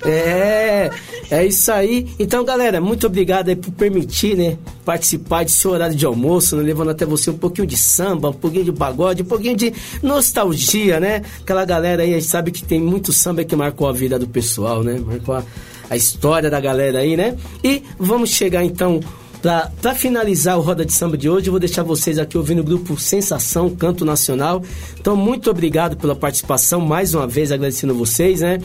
É, 0.03 0.89
é 1.29 1.45
isso 1.45 1.71
aí. 1.71 2.07
Então, 2.17 2.43
galera, 2.43 2.81
muito 2.81 3.05
obrigado 3.05 3.49
aí 3.49 3.55
por 3.55 3.71
permitir, 3.73 4.35
né, 4.35 4.57
participar 4.83 5.43
de 5.43 5.51
seu 5.51 5.69
horário 5.69 5.95
de 5.95 6.07
almoço, 6.07 6.55
né, 6.55 6.63
levando 6.63 6.89
até 6.89 7.05
você 7.05 7.29
um 7.29 7.37
pouquinho 7.37 7.67
de 7.67 7.77
samba, 7.77 8.31
um 8.31 8.33
pouquinho 8.33 8.65
de 8.65 8.71
pagode, 8.71 9.21
um 9.21 9.27
pouquinho 9.27 9.55
de 9.55 9.71
nostalgia, 10.01 10.99
né? 10.99 11.21
Aquela 11.39 11.65
galera 11.65 12.01
aí, 12.01 12.15
a 12.15 12.19
gente 12.19 12.29
sabe 12.29 12.49
que 12.49 12.63
tem 12.63 12.81
muito 12.81 13.13
samba 13.13 13.43
que 13.43 13.55
marcou 13.55 13.87
a 13.87 13.93
vida 13.93 14.17
do 14.17 14.27
pessoal, 14.27 14.83
né? 14.83 14.99
Marcou 15.05 15.35
a, 15.35 15.43
a 15.87 15.95
história 15.95 16.49
da 16.49 16.59
galera 16.59 16.97
aí, 16.97 17.15
né? 17.15 17.37
E 17.63 17.83
vamos 17.99 18.31
chegar 18.31 18.63
então 18.63 18.99
Pra 19.41 19.95
finalizar 19.95 20.57
o 20.57 20.61
Roda 20.61 20.85
de 20.85 20.91
Samba 20.91 21.17
de 21.17 21.29
hoje, 21.29 21.47
eu 21.47 21.51
vou 21.51 21.61
deixar 21.61 21.81
vocês 21.81 22.19
aqui 22.19 22.37
ouvindo 22.37 22.59
o 22.59 22.63
grupo 22.63 22.99
Sensação, 22.99 23.69
Canto 23.69 24.03
Nacional. 24.03 24.61
Então, 24.99 25.15
muito 25.15 25.49
obrigado 25.49 25.95
pela 25.95 26.13
participação, 26.13 26.81
mais 26.81 27.13
uma 27.13 27.25
vez 27.25 27.49
agradecendo 27.49 27.95
vocês, 27.95 28.41
né? 28.41 28.59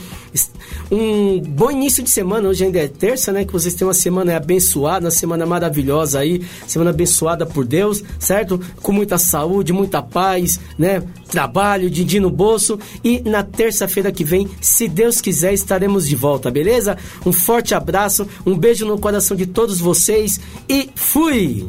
Um 0.90 1.40
bom 1.40 1.70
início 1.70 2.02
de 2.02 2.10
semana, 2.10 2.48
hoje 2.48 2.64
ainda 2.64 2.80
é 2.80 2.88
terça, 2.88 3.32
né? 3.32 3.44
Que 3.44 3.52
vocês 3.52 3.74
tenham 3.74 3.86
uma 3.86 3.94
semana 3.94 4.36
abençoada, 4.36 5.04
uma 5.04 5.12
semana 5.12 5.46
maravilhosa 5.46 6.18
aí, 6.18 6.44
semana 6.66 6.90
abençoada 6.90 7.46
por 7.46 7.64
Deus, 7.64 8.02
certo? 8.18 8.60
Com 8.82 8.90
muita 8.90 9.16
saúde, 9.16 9.72
muita 9.72 10.02
paz, 10.02 10.58
né? 10.76 11.04
Trabalho, 11.34 11.90
din 11.90 12.20
no 12.20 12.30
bolso. 12.30 12.78
E 13.02 13.20
na 13.28 13.42
terça-feira 13.42 14.12
que 14.12 14.22
vem, 14.22 14.48
se 14.60 14.86
Deus 14.86 15.20
quiser, 15.20 15.52
estaremos 15.52 16.06
de 16.08 16.14
volta, 16.14 16.48
beleza? 16.48 16.96
Um 17.26 17.32
forte 17.32 17.74
abraço, 17.74 18.24
um 18.46 18.56
beijo 18.56 18.86
no 18.86 19.00
coração 19.00 19.36
de 19.36 19.44
todos 19.44 19.80
vocês 19.80 20.38
e 20.68 20.88
fui! 20.94 21.68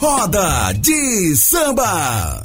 Roda 0.00 0.72
de 0.72 1.36
Samba! 1.36 2.42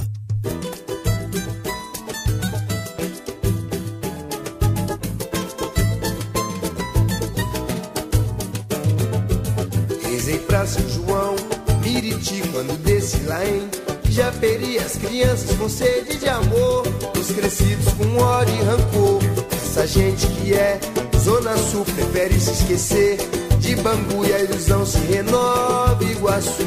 Rezei 10.08 10.38
pra 10.38 10.64
São 10.64 10.88
João, 10.88 11.34
Miriti, 11.82 12.40
quando 12.52 12.78
desci 12.84 13.18
lá 13.24 13.44
em 13.44 13.93
Japeri, 14.14 14.78
as 14.78 14.94
crianças 14.94 15.56
com 15.56 15.68
sede 15.68 16.16
de 16.18 16.28
amor, 16.28 16.84
os 17.18 17.32
crescidos 17.32 17.92
com 17.94 18.16
ódio 18.16 18.54
e 18.54 18.62
rancor. 18.62 19.20
Essa 19.52 19.88
gente 19.88 20.24
que 20.28 20.54
é 20.54 20.78
Zona 21.18 21.56
Sul 21.56 21.84
prefere 21.84 22.38
se 22.38 22.52
esquecer 22.52 23.18
de 23.58 23.74
Bangu 23.74 24.24
e 24.24 24.32
a 24.32 24.38
ilusão 24.38 24.86
se 24.86 24.98
renova 24.98 25.98
Iguaçu. 26.04 26.62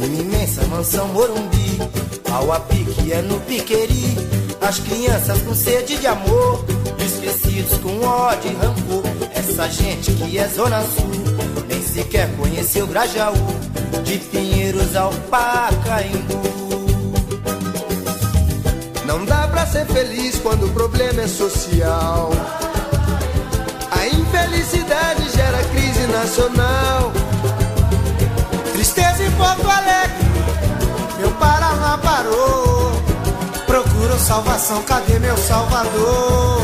Numa 0.00 0.22
imensa 0.22 0.66
mansão 0.66 1.06
Morumbi, 1.06 1.78
ao 2.32 2.52
apique 2.52 3.12
é 3.12 3.22
no 3.22 3.38
Piqueri, 3.42 4.16
as 4.60 4.80
crianças 4.80 5.40
com 5.42 5.54
sede 5.54 5.98
de 5.98 6.06
amor, 6.08 6.64
esquecidos 6.98 7.78
com 7.78 8.04
ódio 8.04 8.50
e 8.50 8.54
rancor. 8.56 9.04
Essa 9.32 9.68
gente 9.68 10.10
que 10.14 10.36
é 10.36 10.48
Zona 10.48 10.82
Sul, 10.82 11.12
nem 11.68 11.80
sequer 11.80 12.28
conheceu 12.36 12.88
Grajaú, 12.88 13.65
de 14.04 14.18
Pinheiros 14.18 14.94
ao 14.96 15.12
Pacaembu. 15.30 16.42
Não 19.06 19.24
dá 19.24 19.48
pra 19.48 19.66
ser 19.66 19.86
feliz 19.86 20.38
quando 20.38 20.66
o 20.66 20.70
problema 20.70 21.22
é 21.22 21.28
social. 21.28 22.30
A 23.90 24.06
infelicidade 24.06 25.30
gera 25.30 25.62
crise 25.64 26.06
nacional. 26.08 27.12
Tristeza 28.72 29.24
em 29.24 29.30
Porto 29.32 29.68
Alegre, 29.68 30.26
meu 31.18 31.30
Paraná 31.32 31.98
parou. 31.98 32.92
Procuro 33.66 34.18
salvação, 34.18 34.82
cadê 34.82 35.18
meu 35.18 35.36
Salvador? 35.36 36.60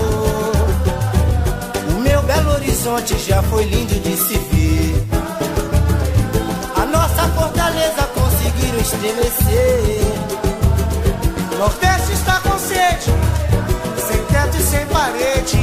O 1.96 2.00
meu 2.00 2.22
Belo 2.22 2.52
Horizonte 2.52 3.18
já 3.18 3.42
foi 3.42 3.64
lindo 3.64 3.94
de 4.00 4.16
se 4.16 4.38
ver. 4.38 4.61
Estremecer. 8.82 10.02
Nordeste 11.58 12.12
está 12.12 12.40
com 12.40 12.58
sede, 12.58 13.10
sem 14.06 14.24
teto 14.24 14.56
e 14.56 14.62
sem 14.62 14.86
parede. 14.86 15.58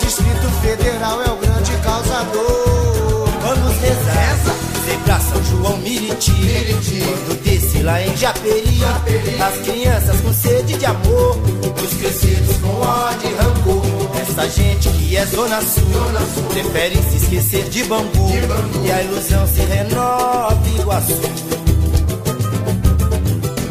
Distrito 0.00 0.48
Federal 0.60 1.22
é 1.22 1.30
o 1.30 1.36
grande 1.36 1.72
causador. 1.84 3.28
Vamos 3.40 3.80
rezar, 3.80 4.26
Sei 4.84 4.96
pra 4.98 5.18
São 5.18 5.42
João 5.44 5.76
Miriti, 5.78 6.32
quando 6.32 7.42
desce 7.42 7.82
lá 7.82 8.00
em 8.00 8.16
Japeri, 8.16 8.80
as 9.40 9.66
crianças 9.66 10.20
com 10.20 10.32
sede 10.32 10.78
de 10.78 10.86
amor, 10.86 11.38
os 11.82 11.94
crescidos 11.94 12.56
com 12.58 12.68
ódio 12.80 13.30
e 13.30 13.34
rancor. 13.34 13.82
Essa 14.20 14.48
gente 14.48 14.88
que 14.88 15.16
é 15.16 15.26
Zona 15.26 15.60
Sul, 15.60 16.48
prefere 16.50 16.96
se 17.02 17.16
esquecer 17.16 17.68
de 17.68 17.82
Bangu, 17.84 18.30
e 18.84 18.92
a 18.92 19.02
ilusão 19.02 19.44
se 19.48 19.60
renova 19.62 20.56
Iguaçu. 20.78 21.65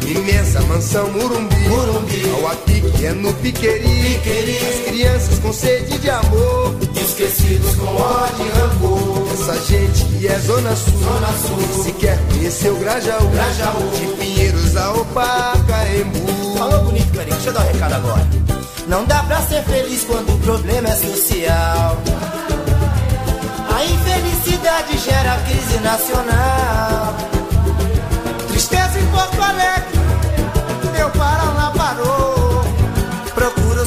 Imensa 0.06 0.60
mansão 0.62 1.10
Murumbi, 1.10 1.56
Murumbi. 1.68 2.30
ao 2.30 2.52
apique 2.52 3.04
é 3.06 3.12
no 3.12 3.32
Piqueri, 3.34 3.82
Piqueri. 3.82 4.58
as 4.58 4.88
crianças 4.88 5.38
com 5.40 5.52
sede 5.52 5.98
de 5.98 6.08
amor, 6.10 6.76
E 6.94 7.00
os 7.00 7.14
crescidos 7.14 7.74
com 7.74 7.86
ódio 7.86 8.46
e 8.46 8.58
rancor. 8.58 9.28
essa 9.32 9.60
gente 9.66 10.04
que 10.04 10.28
é 10.28 10.38
Zona 10.38 10.74
Sul, 10.76 10.98
Zona 11.02 11.28
Sul. 11.46 11.82
se 11.84 11.92
quer 11.92 12.18
conhecer 12.30 12.70
o 12.70 12.76
Grajaú, 12.76 13.28
Grajaú. 13.30 13.90
de 13.98 14.06
Pinheiros 14.16 14.76
ao 14.76 15.04
Pacaembu. 15.06 16.56
Falou 16.58 16.84
bonito, 16.84 17.12
Carinho. 17.12 17.34
Deixa 17.34 17.50
eu 17.50 17.52
dar 17.52 17.64
um 17.64 17.72
recado 17.72 17.92
agora. 17.94 18.26
Não 18.86 19.04
dá 19.04 19.22
pra 19.24 19.42
ser 19.42 19.62
feliz 19.64 20.04
quando 20.04 20.32
o 20.34 20.38
problema 20.38 20.88
é 20.88 20.94
social. 20.94 21.96
A 23.74 23.84
infelicidade 23.84 24.98
gera 24.98 25.36
crise 25.48 25.78
nacional. 25.80 27.16
Tristeza 28.48 28.98
em 28.98 29.06
Porto 29.08 29.42
Alegre, 29.42 29.95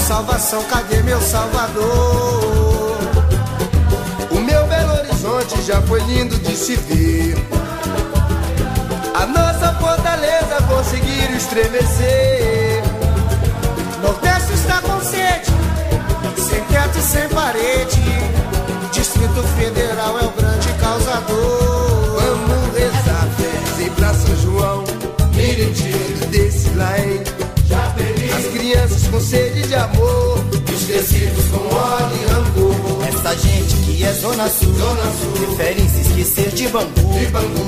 salvação, 0.10 0.64
cadê 0.64 1.04
meu 1.04 1.22
Salvador? 1.22 2.98
O 4.32 4.40
meu 4.40 4.66
Belo 4.66 4.94
Horizonte 4.94 5.62
já 5.62 5.80
foi 5.84 6.02
lindo 6.02 6.36
de 6.40 6.56
se 6.56 6.76
ver. 6.78 7.38
A 9.14 9.28
nossa 9.28 9.72
fortaleza 9.76 10.64
conseguiram 10.68 11.36
estremecer. 11.36 12.82
Nordeste 14.02 14.54
está 14.54 14.82
com 14.82 15.00
sede, 15.00 15.52
sem 16.42 16.64
teto 16.64 16.98
e 16.98 17.02
sem 17.04 17.30
parede. 17.30 18.02
Distrito 18.92 19.44
Federal 19.60 20.18
é 20.18 20.24
o 20.24 20.32
grande 20.32 20.74
causador. 20.80 21.69
Com 29.12 29.20
sede 29.20 29.68
de 29.68 29.76
amor, 29.76 30.40
Os 30.74 30.86
crescidos 30.86 31.46
com 31.52 31.76
ódio 31.76 32.18
e 32.18 32.26
rancor. 32.32 33.08
Essa 33.08 33.36
gente 33.38 33.76
que 33.86 34.04
é 34.04 34.14
Zona 34.14 34.48
Sul, 34.50 34.74
prefere 35.34 35.82
se 35.90 36.02
esquecer 36.02 36.50
de 36.52 36.68
Bangu, 36.70 36.90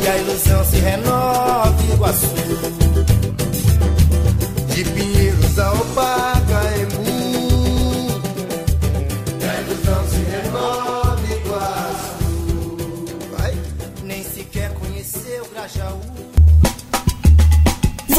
e 0.03 0.07
a 0.07 0.17
ilusão 0.17 0.65
se 0.65 0.77
renova 0.77 1.75
Iguaçu. 1.93 2.27
de 4.73 4.83
Pinheiros 4.85 5.59
ao 5.59 5.77
Pacaembu. 5.77 6.40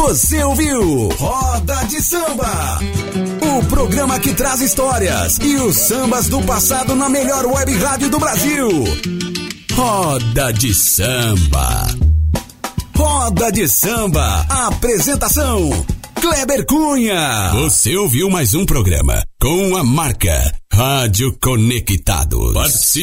Você 0.02 0.42
ouviu 0.42 1.08
Roda 1.10 1.84
de 1.84 2.02
Samba, 2.02 2.80
o 3.40 3.64
programa 3.66 4.18
que 4.18 4.34
traz 4.34 4.60
histórias 4.60 5.38
e 5.40 5.54
os 5.54 5.76
sambas 5.76 6.28
do 6.28 6.42
passado 6.42 6.96
na 6.96 7.08
melhor 7.08 7.46
web 7.46 7.72
rádio 7.76 8.10
do 8.10 8.18
Brasil. 8.18 8.68
Roda 9.72 10.52
de 10.52 10.74
Samba. 10.74 11.86
Roda 12.96 13.52
de 13.52 13.68
Samba, 13.68 14.44
apresentação 14.50 15.70
Kleber 16.20 16.66
Cunha. 16.66 17.52
Você 17.54 17.96
ouviu 17.96 18.28
mais 18.28 18.54
um 18.54 18.66
programa 18.66 19.22
com 19.40 19.76
a 19.76 19.84
marca 19.84 20.52
Rádio 20.72 21.36
Conectados. 21.40 22.54
Participe 22.54 23.00